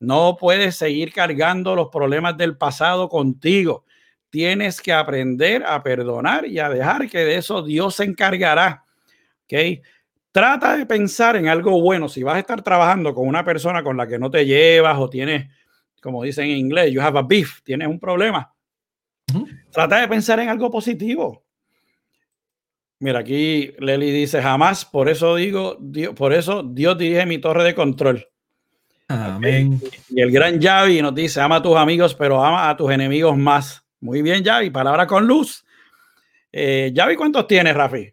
[0.00, 3.84] No puedes seguir cargando los problemas del pasado contigo.
[4.30, 8.84] Tienes que aprender a perdonar y a dejar que de eso Dios se encargará.
[9.44, 9.82] ¿Ok?
[10.30, 12.08] Trata de pensar en algo bueno.
[12.08, 15.08] Si vas a estar trabajando con una persona con la que no te llevas o
[15.08, 15.50] tienes,
[16.00, 18.52] como dicen en inglés, you have a beef, tienes un problema.
[19.70, 21.44] Trata de pensar en algo positivo.
[23.00, 27.62] Mira, aquí Leli dice, jamás, por eso digo, Dios, por eso Dios dirige mi torre
[27.62, 28.28] de control.
[29.08, 29.80] Amén.
[30.10, 33.36] Y el gran Javi nos dice, ama a tus amigos, pero ama a tus enemigos
[33.36, 33.82] más.
[34.00, 35.64] Muy bien, Javi, palabra con luz.
[36.52, 38.12] Eh, Javi, ¿cuántos tienes, Rafi?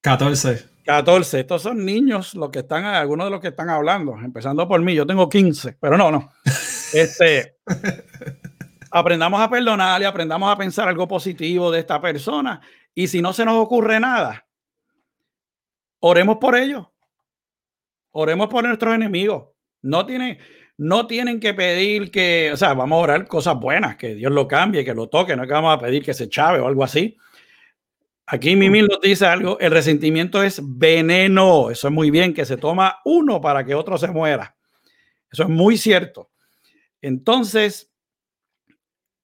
[0.00, 0.68] 14.
[0.84, 1.40] 14.
[1.40, 4.94] Estos son niños los que están, algunos de los que están hablando, empezando por mí.
[4.94, 6.32] Yo tengo 15, pero no, no.
[6.92, 7.58] Este,
[8.90, 12.60] aprendamos a perdonar y aprendamos a pensar algo positivo de esta persona
[12.94, 14.46] y si no se nos ocurre nada,
[16.00, 16.86] oremos por ellos.
[18.10, 19.50] Oremos por nuestros enemigos.
[19.82, 20.38] No tiene,
[20.76, 24.46] no tienen que pedir que, o sea, vamos a orar cosas buenas, que Dios lo
[24.46, 26.84] cambie, que lo toque, no es que vamos a pedir que se chave o algo
[26.84, 27.16] así.
[28.26, 32.58] Aquí Mimi nos dice algo, el resentimiento es veneno, eso es muy bien, que se
[32.58, 34.54] toma uno para que otro se muera.
[35.32, 36.30] Eso es muy cierto.
[37.00, 37.90] Entonces,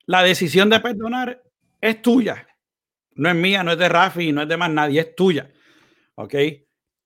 [0.06, 1.42] la decisión de perdonar
[1.80, 2.46] es tuya,
[3.14, 5.50] no es mía, no es de Rafi, no es de más nadie, es tuya.
[6.14, 6.34] ¿Ok?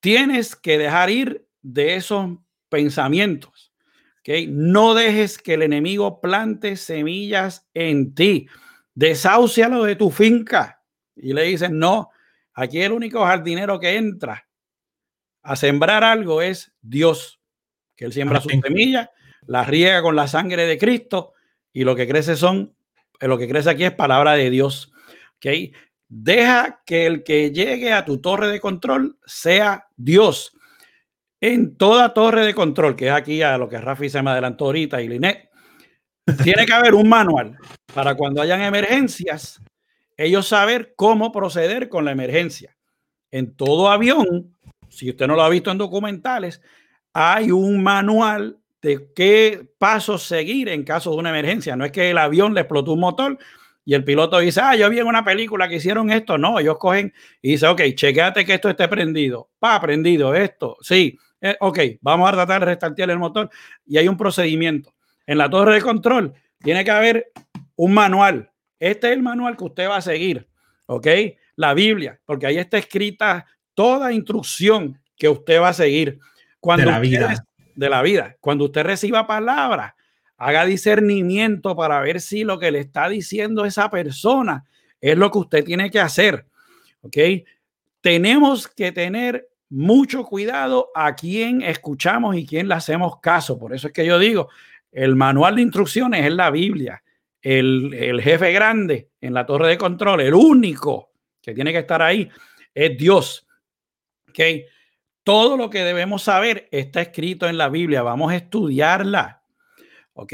[0.00, 2.30] Tienes que dejar ir de esos
[2.68, 3.72] pensamientos.
[4.20, 4.48] ¿Ok?
[4.48, 8.48] No dejes que el enemigo plante semillas en ti.
[8.94, 10.82] Desaucialo de tu finca
[11.14, 12.10] y le dicen, no,
[12.54, 14.48] aquí el único jardinero que entra
[15.42, 17.40] a sembrar algo es Dios,
[17.96, 19.08] que él siembra sus semillas,
[19.46, 21.32] las riega con la sangre de Cristo
[21.72, 22.74] y lo que crece son,
[23.20, 24.92] lo que crece aquí es palabra de Dios.
[25.36, 25.72] ¿okay?
[26.08, 30.57] Deja que el que llegue a tu torre de control sea Dios.
[31.40, 34.66] En toda torre de control, que es aquí a lo que Rafi se me adelantó
[34.66, 35.48] ahorita y Linet,
[36.42, 37.56] tiene que haber un manual
[37.94, 39.62] para cuando hayan emergencias,
[40.16, 42.76] ellos saber cómo proceder con la emergencia.
[43.30, 44.56] En todo avión,
[44.88, 46.60] si usted no lo ha visto en documentales,
[47.12, 51.76] hay un manual de qué pasos seguir en caso de una emergencia.
[51.76, 53.38] No es que el avión le explotó un motor
[53.84, 56.36] y el piloto dice, ah, yo vi en una película que hicieron esto.
[56.36, 59.50] No, ellos cogen y dicen, ok, chequeate que esto esté prendido.
[59.58, 61.18] Pa, prendido, esto, sí.
[61.40, 63.48] Eh, ok, vamos a tratar de restartear el motor
[63.86, 64.92] y hay un procedimiento.
[65.26, 67.32] En la torre de control tiene que haber
[67.76, 70.46] un manual este es el manual que usted va a seguir,
[70.86, 71.06] ¿ok?
[71.56, 76.18] La Biblia, porque ahí está escrita toda instrucción que usted va a seguir.
[76.60, 77.44] Cuando de la vida.
[77.74, 78.36] de la vida.
[78.40, 79.96] Cuando usted reciba palabra,
[80.36, 84.64] haga discernimiento para ver si lo que le está diciendo esa persona
[85.00, 86.46] es lo que usted tiene que hacer,
[87.02, 87.16] ¿ok?
[88.00, 93.58] Tenemos que tener mucho cuidado a quién escuchamos y quién le hacemos caso.
[93.58, 94.48] Por eso es que yo digo,
[94.92, 97.02] el manual de instrucciones es la Biblia
[97.42, 102.28] el, jefe grande en la torre de control, el único que tiene que estar ahí,
[102.74, 103.46] es Dios.
[104.28, 104.66] ¿Okay?
[105.22, 108.02] Todo lo que debemos saber está escrito en la Biblia.
[108.02, 109.42] Vamos a estudiarla.
[110.14, 110.32] ¿Ok?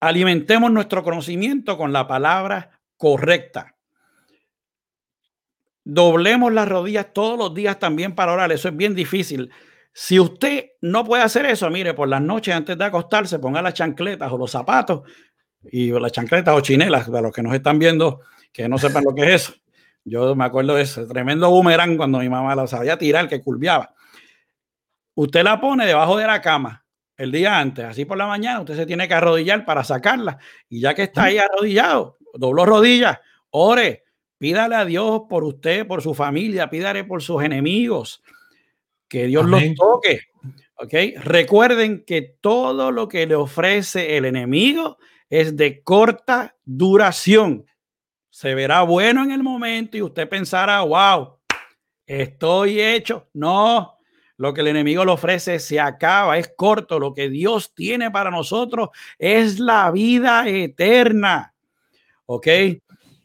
[0.00, 3.76] Alimentemos nuestro conocimiento con la palabra correcta.
[5.90, 8.52] Doblemos las rodillas todos los días también para orar.
[8.52, 9.50] Eso es bien difícil.
[9.90, 13.72] Si usted no puede hacer eso, mire, por las noches antes de acostarse, ponga las
[13.72, 15.08] chancletas o los zapatos
[15.62, 18.20] y las chancletas o chinelas, de los que nos están viendo,
[18.52, 19.54] que no sepan lo que es eso.
[20.04, 23.94] Yo me acuerdo de ese tremendo boomerang cuando mi mamá lo sabía tirar, que curviaba.
[25.14, 26.84] Usted la pone debajo de la cama
[27.16, 30.36] el día antes, así por la mañana, usted se tiene que arrodillar para sacarla.
[30.68, 33.18] Y ya que está ahí arrodillado, dobló rodillas,
[33.48, 34.04] ore,
[34.38, 38.22] pídale a Dios por usted, por su familia, pídale por sus enemigos
[39.08, 40.22] que Dios los toque.
[40.76, 40.94] ¿Ok?
[41.24, 47.66] Recuerden que todo lo que le ofrece el enemigo es de corta duración.
[48.30, 51.38] Se verá bueno en el momento y usted pensará, wow,
[52.06, 53.28] estoy hecho.
[53.34, 53.98] No,
[54.36, 57.00] lo que el enemigo le ofrece se acaba, es corto.
[57.00, 61.54] Lo que Dios tiene para nosotros es la vida eterna.
[62.26, 62.46] ¿Ok?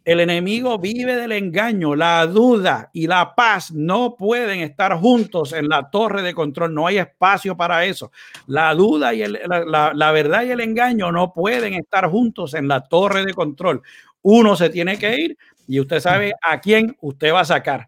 [0.05, 5.69] El enemigo vive del engaño, la duda y la paz no pueden estar juntos en
[5.69, 6.73] la torre de control.
[6.73, 8.11] No hay espacio para eso.
[8.47, 12.81] La duda y la, la verdad y el engaño no pueden estar juntos en la
[12.81, 13.81] torre de control.
[14.21, 15.37] Uno se tiene que ir
[15.67, 17.87] y usted sabe a quién usted va a sacar.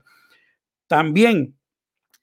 [0.88, 1.55] También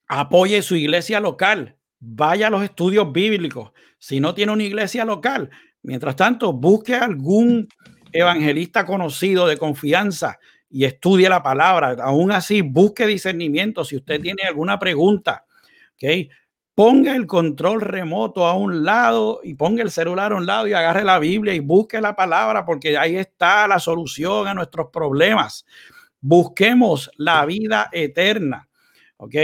[0.08, 1.76] apoye su iglesia local.
[1.98, 3.72] Vaya a los estudios bíblicos.
[3.98, 5.50] Si no tiene una iglesia local,
[5.82, 7.68] mientras tanto, busque algún
[8.12, 10.38] evangelista conocido de confianza
[10.72, 11.96] y estudie la palabra.
[12.02, 15.44] Aún así, busque discernimiento si usted tiene alguna pregunta.
[15.94, 16.30] ¿okay?
[16.74, 20.72] Ponga el control remoto a un lado y ponga el celular a un lado y
[20.72, 25.66] agarre la Biblia y busque la palabra porque ahí está la solución a nuestros problemas.
[26.20, 28.68] Busquemos la vida eterna.
[29.18, 29.34] ¿Ok?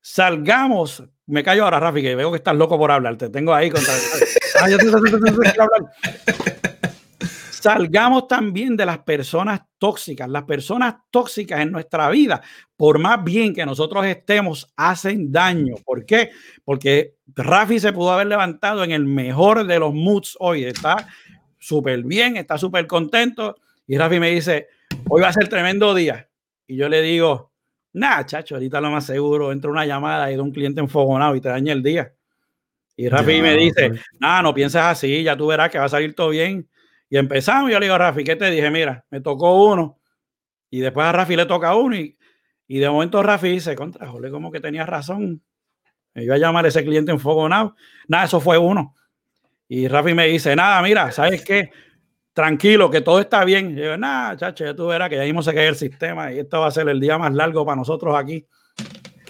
[0.00, 1.04] Salgamos.
[1.26, 3.16] Me callo ahora, Rafi, que veo que estás loco por hablar.
[3.16, 3.92] Te tengo ahí contra.
[7.66, 10.28] Salgamos también de las personas tóxicas.
[10.28, 12.40] Las personas tóxicas en nuestra vida,
[12.76, 15.74] por más bien que nosotros estemos, hacen daño.
[15.84, 16.30] ¿Por qué?
[16.64, 20.62] Porque Rafi se pudo haber levantado en el mejor de los moods hoy.
[20.62, 21.08] Está
[21.58, 23.56] súper bien, está súper contento.
[23.88, 24.68] Y Rafi me dice,
[25.08, 26.28] hoy va a ser tremendo día.
[26.68, 27.50] Y yo le digo,
[27.94, 31.40] nada, chacho, ahorita lo más seguro, entra una llamada y de un cliente enfogonado y
[31.40, 32.12] te daña el día.
[32.96, 33.90] Y Rafi me dice,
[34.20, 36.68] nada, no pienses así, ya tú verás que va a salir todo bien.
[37.08, 38.70] Y empezamos, yo le digo a Rafi, ¿qué te dije?
[38.70, 39.98] Mira, me tocó uno.
[40.70, 41.96] Y después a Rafi le toca uno.
[41.96, 42.16] Y,
[42.68, 45.42] y de momento Rafi dice, contra, jole, como que tenía razón.
[46.14, 47.74] Me iba a llamar ese cliente en fuego Nada,
[48.24, 48.94] eso fue uno.
[49.68, 51.70] Y Rafi me dice, nada, mira, ¿sabes qué?
[52.32, 53.76] Tranquilo, que todo está bien.
[53.76, 56.40] Y yo, nada, chacho, ya tú verás que ya mismo se cae el sistema y
[56.40, 58.46] esto va a ser el día más largo para nosotros aquí.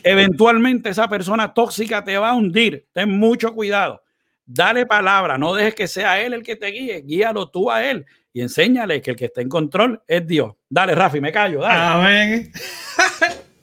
[0.02, 2.86] Eventualmente esa persona tóxica te va a hundir.
[2.92, 4.02] Ten mucho cuidado.
[4.47, 8.07] Dale palabra, no dejes que sea él el que te guíe, guíalo tú a él
[8.32, 10.55] y enséñale que el que está en control es Dios.
[10.68, 12.07] Dale, Rafi, me callo, dale.
[12.07, 12.53] Amén.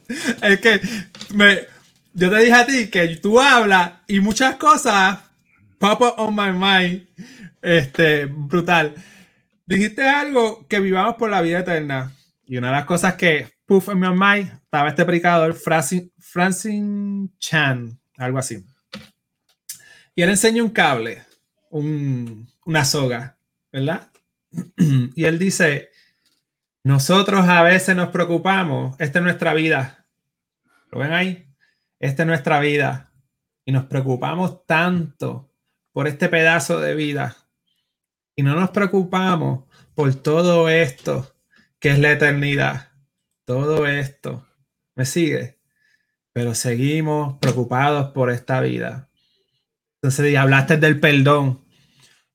[0.42, 0.82] es que
[1.34, 1.60] me,
[2.14, 5.20] yo te dije a ti que tú hablas y muchas cosas
[5.78, 7.08] pop on my mind.
[7.62, 8.94] Este, brutal.
[9.66, 12.12] Dijiste algo que vivamos por la vida eterna.
[12.46, 18.00] Y una de las cosas que, puff, en mi mind, estaba este predicador, Francine Chan,
[18.18, 18.66] algo así.
[20.16, 21.24] Y él enseña un cable,
[21.72, 23.38] una soga,
[23.72, 24.12] ¿verdad?
[24.78, 25.90] y él dice,
[26.84, 30.06] nosotros a veces nos preocupamos, esta es nuestra vida.
[30.92, 31.48] ¿Lo ven ahí?
[32.00, 33.12] Esta es nuestra vida.
[33.66, 35.50] Y nos preocupamos tanto
[35.94, 37.38] por este pedazo de vida.
[38.36, 39.64] Y no nos preocupamos
[39.96, 41.34] por todo esto
[41.80, 42.90] que es la eternidad.
[43.46, 44.46] Todo esto.
[44.96, 45.60] ¿Me sigue?
[46.34, 49.10] Pero seguimos preocupados por esta vida.
[50.04, 51.62] Entonces, hablaste del perdón.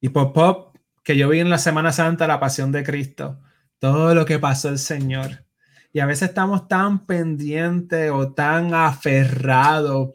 [0.00, 3.40] Y pop pop, que yo vi en la Semana Santa la pasión de Cristo.
[3.78, 5.44] Todo lo que pasó el Señor.
[5.92, 10.12] Y a veces estamos tan pendientes o tan aferrados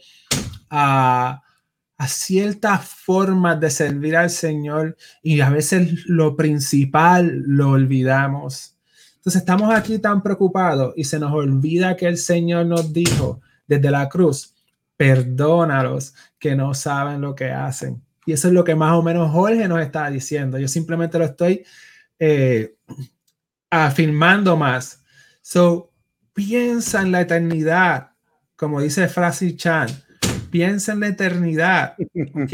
[0.68, 1.44] a,
[1.96, 8.78] a ciertas formas de servir al Señor y a veces lo principal lo olvidamos.
[9.18, 13.92] Entonces estamos aquí tan preocupados y se nos olvida que el Señor nos dijo desde
[13.92, 14.53] la cruz,
[14.98, 18.02] perdónalos que no saben lo que hacen.
[18.26, 20.58] Y eso es lo que más o menos Jorge nos está diciendo.
[20.58, 21.66] Yo simplemente lo estoy
[22.20, 22.76] eh,
[23.70, 25.04] afirmando más.
[25.42, 25.92] So,
[26.34, 28.12] piensa en la eternidad,
[28.56, 29.90] como dice Francis Chan
[30.54, 31.96] piensa en la eternidad,
[32.36, 32.54] ¿ok?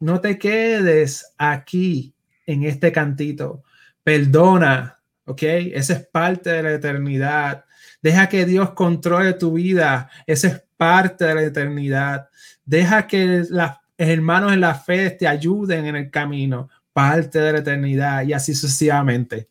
[0.00, 2.12] No te quedes aquí
[2.44, 3.62] en este cantito.
[4.02, 5.42] Perdona, ¿ok?
[5.72, 7.64] Esa es parte de la eternidad.
[8.02, 10.10] Deja que Dios controle tu vida.
[10.26, 12.28] Esa es parte de la eternidad.
[12.64, 16.68] Deja que los hermanos en la fe te ayuden en el camino.
[16.92, 19.48] Parte de la eternidad y así sucesivamente.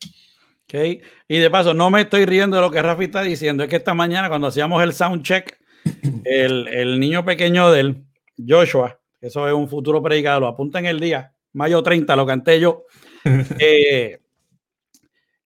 [0.63, 1.03] Ok.
[1.27, 3.63] Y de paso, no me estoy riendo de lo que Rafi está diciendo.
[3.63, 5.57] Es que esta mañana, cuando hacíamos el sound check,
[6.23, 8.03] el, niño pequeño de él,
[8.47, 12.59] Joshua, eso es un futuro predicado, lo apunta en el día, mayo 30, lo canté
[12.59, 12.83] yo.
[13.59, 14.19] Eh,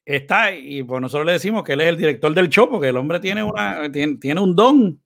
[0.04, 2.98] está y pues nosotros le decimos que él es el director del show porque el
[2.98, 5.02] hombre tiene, una, tiene, un don.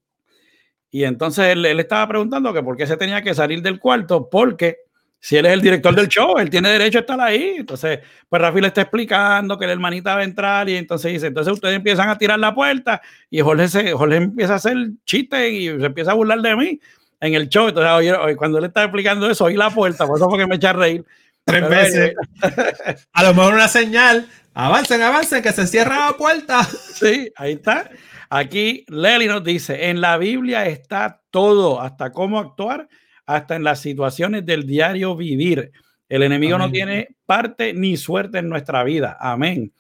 [0.94, 4.30] Y entonces él, él, estaba preguntando que por qué se tenía que salir del cuarto,
[4.30, 4.78] porque
[5.20, 7.56] si él es el director del show, él tiene derecho a estar ahí.
[7.58, 11.26] Entonces, pues Rafi le está explicando que la hermanita va a entrar y entonces dice,
[11.26, 15.50] entonces ustedes empiezan a tirar la puerta y Jorge, se, Jorge empieza a hacer chiste
[15.50, 16.80] y se empieza a burlar de mí
[17.22, 17.70] en el show.
[17.70, 20.58] Entonces, oye, cuando él está explicando eso, oí la puerta, por eso fue que me
[20.58, 21.04] echa a reír.
[21.44, 22.14] Tres veces.
[23.14, 24.28] a lo mejor una señal.
[24.54, 26.64] Avancen, avancen, que se cierra la puerta.
[26.64, 27.90] Sí, ahí está.
[28.36, 32.90] Aquí Lely nos dice, en la Biblia está todo, hasta cómo actuar
[33.28, 35.72] hasta en las situaciones del diario vivir.
[36.10, 39.16] El enemigo no tiene parte ni suerte en nuestra vida.
[39.20, 39.72] Amén.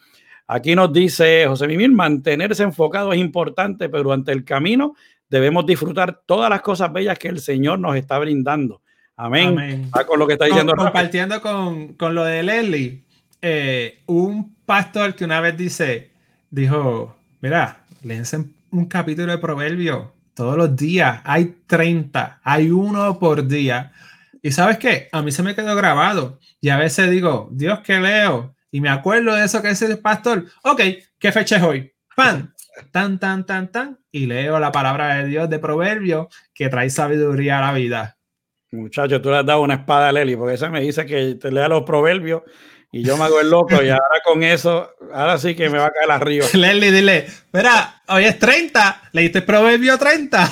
[0.46, 4.94] Aquí nos dice José Mimir, mantenerse enfocado es importante, pero ante el camino
[5.28, 8.84] debemos disfrutar todas las cosas bellas que el Señor nos está brindando.
[9.16, 9.90] Amén.
[10.06, 10.76] con lo que está diciendo.
[10.76, 13.04] compartiendo con, con, lo de Leslie,
[13.42, 16.12] eh, un pastor que una vez dice,
[16.52, 21.22] dijo, mira, léense un capítulo de Proverbios todos los días.
[21.24, 23.92] Hay 30, hay uno por día.
[24.42, 25.08] Y sabes qué?
[25.12, 26.40] A mí se me quedó grabado.
[26.60, 28.56] Y a veces digo, Dios, que leo?
[28.72, 30.46] Y me acuerdo de eso que dice el pastor.
[30.64, 30.82] Ok,
[31.20, 31.94] ¿qué fecha es hoy?
[32.16, 32.54] Pan,
[32.92, 34.00] tan, tan, tan, tan.
[34.12, 38.18] Y leo la palabra de Dios de Proverbio que trae sabiduría a la vida.
[38.72, 41.52] Muchacho, tú le has dado una espada a Leli, porque esa me dice que te
[41.52, 42.42] lea los proverbios
[42.94, 45.88] y yo me hago el loco y ahora con eso, ahora sí que me va
[45.88, 46.46] a caer arriba.
[46.54, 50.52] Leslie, dile, espera, hoy es 30, leíste el proverbio 30.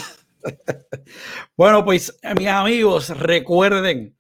[1.56, 4.18] bueno, pues mis amigos, recuerden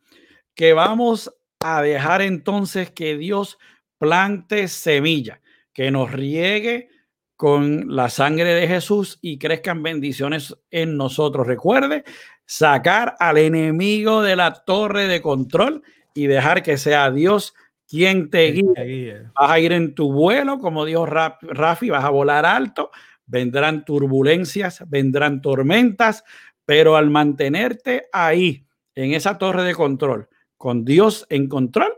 [0.53, 3.57] que vamos a dejar entonces que Dios
[3.97, 5.41] plante semilla,
[5.73, 6.89] que nos riegue
[7.35, 11.47] con la sangre de Jesús y crezcan bendiciones en nosotros.
[11.47, 12.03] Recuerde
[12.45, 15.81] sacar al enemigo de la torre de control
[16.13, 17.55] y dejar que sea Dios
[17.91, 19.27] quien te guíe.
[19.35, 22.89] Vas a ir en tu vuelo, como dijo Rafi, vas a volar alto,
[23.25, 26.23] vendrán turbulencias, vendrán tormentas,
[26.63, 28.65] pero al mantenerte ahí,
[28.95, 31.91] en esa torre de control, con Dios en control,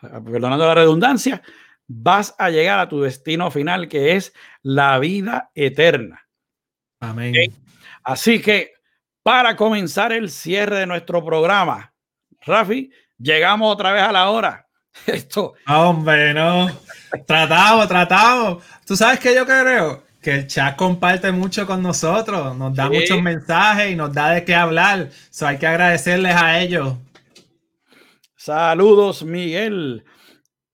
[0.00, 1.42] perdonando la redundancia,
[1.88, 6.28] vas a llegar a tu destino final, que es la vida eterna.
[7.00, 7.34] Amén.
[8.04, 8.74] Así que
[9.24, 11.92] para comenzar el cierre de nuestro programa.
[12.42, 14.65] Rafi, llegamos otra vez a la hora.
[15.06, 15.54] Esto.
[15.66, 16.70] Hombre, no.
[17.26, 18.64] Tratamos, tratamos.
[18.86, 20.04] ¿Tú sabes que yo creo?
[20.20, 24.44] Que el chat comparte mucho con nosotros, nos da muchos mensajes y nos da de
[24.44, 25.10] qué hablar.
[25.30, 26.94] So hay que agradecerles a ellos.
[28.36, 30.04] Saludos, Miguel.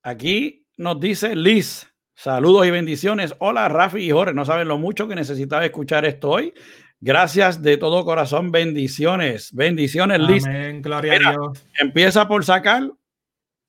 [0.01, 1.87] Aquí nos dice Liz.
[2.15, 3.35] Saludos y bendiciones.
[3.39, 4.33] Hola, Rafi y Jorge.
[4.33, 6.53] No saben lo mucho que necesitaba escuchar esto hoy.
[6.99, 8.51] Gracias de todo corazón.
[8.51, 9.51] Bendiciones.
[9.53, 10.45] Bendiciones, Liz.
[10.45, 10.81] Amén.
[10.81, 11.65] Gloria a Dios.
[11.79, 12.91] Empieza por sacar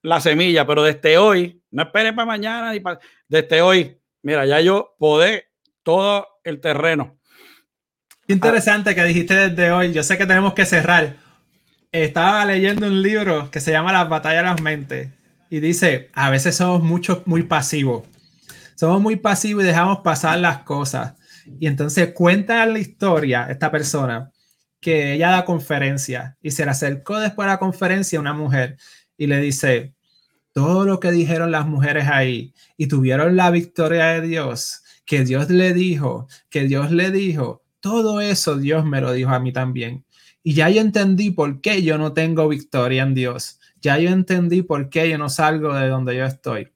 [0.04, 4.60] la semilla, pero desde hoy, no esperes para mañana, ni para, desde hoy, mira, ya
[4.60, 5.46] yo podé
[5.82, 7.18] todo el terreno.
[8.28, 9.92] Interesante que dijiste desde hoy.
[9.94, 11.16] Yo sé que tenemos que cerrar.
[11.90, 15.08] Estaba leyendo un libro que se llama Las batallas de las mentes
[15.48, 18.04] y dice, a veces somos mucho, muy pasivos.
[18.74, 21.14] Somos muy pasivos y dejamos pasar las cosas.
[21.58, 24.30] Y entonces cuenta la historia, esta persona,
[24.80, 28.76] que ella da conferencia y se le acercó después de la conferencia una mujer
[29.16, 29.93] y le dice,
[30.54, 35.50] todo lo que dijeron las mujeres ahí y tuvieron la victoria de Dios, que Dios
[35.50, 40.04] le dijo, que Dios le dijo, todo eso Dios me lo dijo a mí también.
[40.44, 43.58] Y ya yo entendí por qué yo no tengo victoria en Dios.
[43.80, 46.68] Ya yo entendí por qué yo no salgo de donde yo estoy.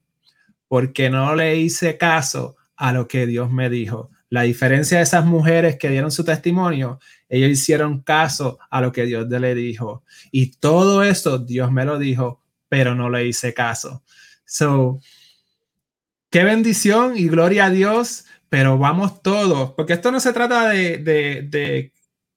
[0.67, 4.11] Porque no le hice caso a lo que Dios me dijo.
[4.29, 6.99] La diferencia de esas mujeres que dieron su testimonio,
[7.29, 10.03] ellos hicieron caso a lo que Dios le dijo.
[10.33, 14.03] Y todo eso Dios me lo dijo, pero no le hice caso.
[14.45, 15.01] So,
[16.31, 20.99] qué bendición y gloria a Dios, pero vamos todos, porque esto no se trata de,
[20.99, 21.93] de,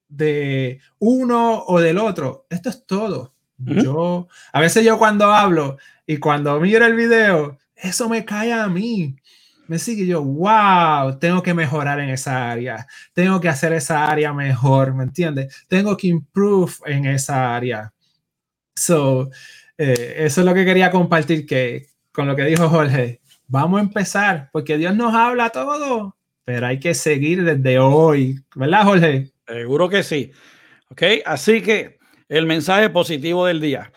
[0.08, 3.34] de, uno o del otro, esto es todo.
[3.58, 8.66] Yo, a veces yo cuando hablo y cuando miro el video, eso me cae a
[8.68, 9.16] mí
[9.72, 14.32] me sigue yo, wow, tengo que mejorar en esa área, tengo que hacer esa área
[14.32, 15.64] mejor, ¿me entiendes?
[15.66, 17.90] Tengo que improve en esa área.
[18.76, 19.30] So,
[19.82, 23.20] eh, eso es lo que quería compartir que con lo que dijo Jorge.
[23.48, 28.84] Vamos a empezar, porque Dios nos habla todo, pero hay que seguir desde hoy, ¿verdad,
[28.84, 29.32] Jorge?
[29.46, 30.32] Seguro que sí.
[30.88, 33.92] Ok, así que el mensaje positivo del día.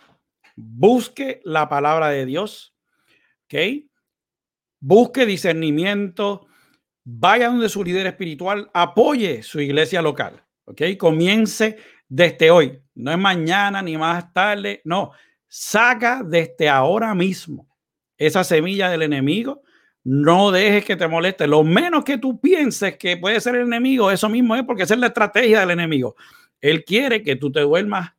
[0.55, 2.73] Busque la palabra de Dios.
[3.45, 3.85] Ok
[4.85, 6.45] busque discernimiento,
[7.03, 10.81] vaya donde su líder espiritual, apoye su iglesia local, ¿ok?
[10.99, 11.77] Comience
[12.07, 15.11] desde hoy, no es mañana ni más tarde, no,
[15.47, 17.67] saca desde ahora mismo
[18.17, 19.61] esa semilla del enemigo,
[20.03, 24.11] no dejes que te moleste, lo menos que tú pienses que puede ser el enemigo,
[24.11, 26.15] eso mismo es porque esa es la estrategia del enemigo.
[26.61, 28.13] Él quiere que tú te duermas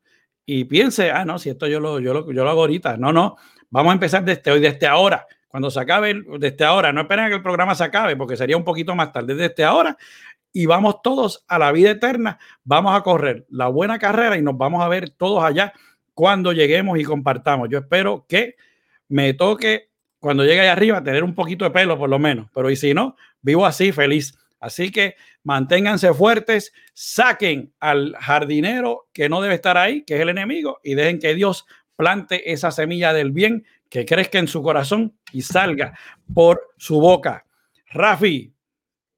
[0.45, 3.13] y piense, ah, no, si esto yo lo, yo lo, yo lo hago ahorita, no,
[3.13, 3.37] no,
[3.71, 5.27] vamos a empezar desde hoy, desde ahora.
[5.49, 8.57] Cuando se acabe, desde ahora, no esperen a que el programa se acabe, porque sería
[8.57, 9.97] un poquito más tarde, desde ahora,
[10.53, 14.57] y vamos todos a la vida eterna, vamos a correr la buena carrera y nos
[14.57, 15.73] vamos a ver todos allá
[16.17, 17.69] cuando lleguemos y compartamos.
[17.69, 18.57] Yo espero que
[19.09, 22.71] me toque cuando llegue allá arriba tener un poquito de pelo por lo menos, pero
[22.71, 24.35] y si no, vivo así feliz.
[24.59, 30.31] Así que manténganse fuertes, saquen al jardinero que no debe estar ahí, que es el
[30.31, 35.15] enemigo, y dejen que Dios plante esa semilla del bien que crezca en su corazón
[35.33, 35.99] y salga
[36.33, 37.45] por su boca.
[37.91, 38.55] Rafi,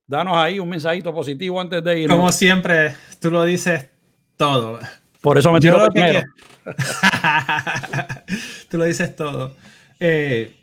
[0.04, 2.10] danos ahí un mensajito positivo antes de ir.
[2.10, 3.88] Como siempre, tú lo dices
[4.36, 4.80] todo.
[5.20, 6.22] Por eso me tiro primero.
[8.70, 9.56] tú lo dices todo.
[9.98, 10.54] Eh,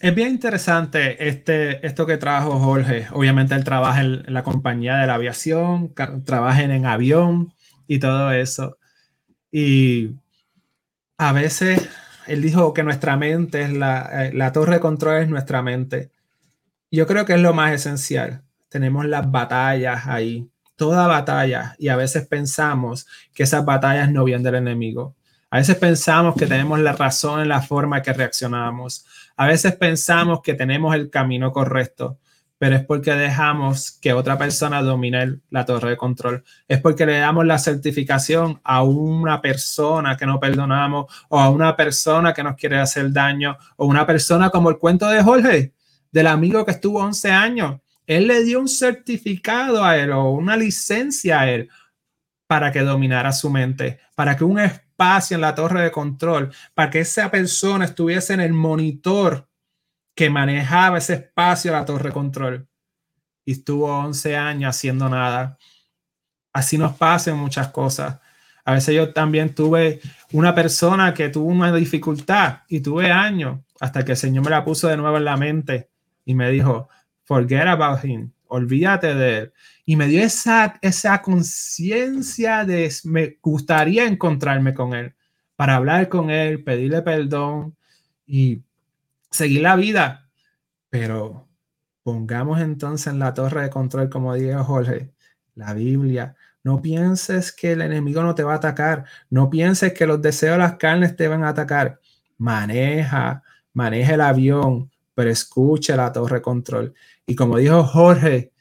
[0.00, 3.06] es bien interesante este, esto que trajo Jorge.
[3.12, 5.94] Obviamente él trabaja en la compañía de la aviación,
[6.24, 7.54] trabaja en avión
[7.86, 8.78] y todo eso.
[9.50, 10.16] Y
[11.18, 11.88] a veces
[12.26, 16.10] él dijo que nuestra mente es la, eh, la torre de control es nuestra mente.
[16.90, 18.42] Yo creo que es lo más esencial.
[18.68, 24.42] Tenemos las batallas ahí, toda batalla, y a veces pensamos que esas batallas no vienen
[24.42, 25.14] del enemigo.
[25.50, 29.04] A veces pensamos que tenemos la razón en la forma que reaccionamos.
[29.36, 32.18] A veces pensamos que tenemos el camino correcto
[32.62, 36.44] pero es porque dejamos que otra persona domine la torre de control.
[36.68, 41.74] Es porque le damos la certificación a una persona que no perdonamos o a una
[41.74, 45.72] persona que nos quiere hacer daño o una persona como el cuento de Jorge,
[46.12, 47.80] del amigo que estuvo 11 años.
[48.06, 51.68] Él le dio un certificado a él o una licencia a él
[52.46, 56.90] para que dominara su mente, para que un espacio en la torre de control, para
[56.90, 59.48] que esa persona estuviese en el monitor
[60.14, 62.68] que manejaba ese espacio a la torre control
[63.44, 65.58] y estuvo 11 años haciendo nada.
[66.52, 68.20] Así nos pasan muchas cosas.
[68.64, 70.00] A veces yo también tuve
[70.32, 74.64] una persona que tuvo una dificultad y tuve años hasta que el Señor me la
[74.64, 75.90] puso de nuevo en la mente
[76.24, 76.88] y me dijo,
[77.32, 79.52] forget about him, olvídate de él.
[79.86, 85.14] Y me dio esa, esa conciencia de me gustaría encontrarme con él,
[85.56, 87.74] para hablar con él, pedirle perdón
[88.26, 88.62] y
[89.30, 90.28] seguir la vida.
[90.90, 91.48] Pero
[92.02, 95.10] pongamos entonces en la torre de control, como dijo Jorge,
[95.54, 96.36] la Biblia.
[96.62, 99.06] No pienses que el enemigo no te va a atacar.
[99.30, 101.98] No pienses que los deseos de las carnes te van a atacar.
[102.36, 106.94] Maneja, maneja el avión, pero escucha la torre de control.
[107.26, 108.52] Y como dijo Jorge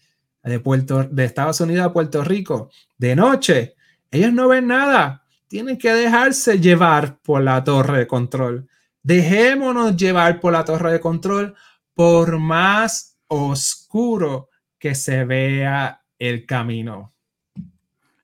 [0.43, 3.75] de, Puerto, de Estados Unidos a Puerto Rico, de noche,
[4.09, 5.25] ellos no ven nada.
[5.47, 8.67] Tienen que dejarse llevar por la torre de control.
[9.03, 11.55] Dejémonos llevar por la torre de control
[11.93, 17.13] por más oscuro que se vea el camino.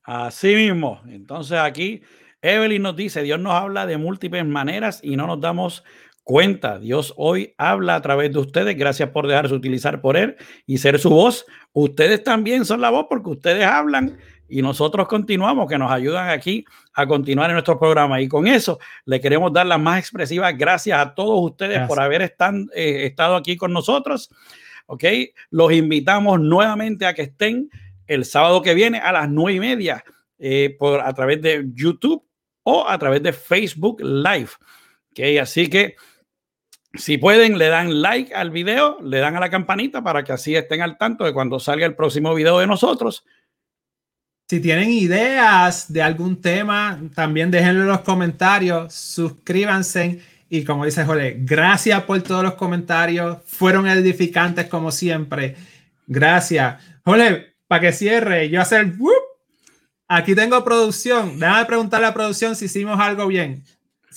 [0.04, 1.02] Así mismo.
[1.08, 2.02] Entonces aquí
[2.42, 5.84] Evelyn nos dice, Dios nos habla de múltiples maneras y no nos damos
[6.28, 6.78] cuenta.
[6.78, 8.78] Dios hoy habla a través de ustedes.
[8.78, 11.46] Gracias por dejarse utilizar por Él y ser su voz.
[11.72, 14.18] Ustedes también son la voz porque ustedes hablan
[14.50, 18.20] y nosotros continuamos, que nos ayudan aquí a continuar en nuestro programa.
[18.20, 22.22] Y con eso le queremos dar las más expresivas gracias a todos ustedes por haber
[22.22, 24.30] eh, estado aquí con nosotros.
[24.88, 25.06] ¿Ok?
[25.50, 27.70] Los invitamos nuevamente a que estén
[28.06, 30.04] el sábado que viene a las nueve y media
[30.40, 32.22] eh, por, a través de YouTube
[32.64, 34.50] o a través de Facebook Live.
[35.12, 35.40] ¿Ok?
[35.42, 35.96] Así que
[36.98, 40.56] si pueden, le dan like al video, le dan a la campanita para que así
[40.56, 43.26] estén al tanto de cuando salga el próximo video de nosotros.
[44.50, 51.04] Si tienen ideas de algún tema, también déjenlo en los comentarios, suscríbanse y como dice
[51.04, 55.56] Jole, gracias por todos los comentarios, fueron edificantes como siempre.
[56.06, 56.82] Gracias.
[57.04, 58.93] Jole, para que cierre, yo hacer
[60.10, 61.38] Aquí tengo producción.
[61.38, 63.66] Déjame preguntarle a la producción si hicimos algo bien.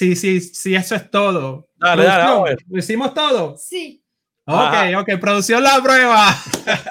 [0.00, 1.68] Si, si, si eso es todo.
[1.76, 3.54] Dale, dale, ¿Lo hicimos todo?
[3.58, 4.02] Sí.
[4.46, 6.34] Ok, ok, producción la prueba.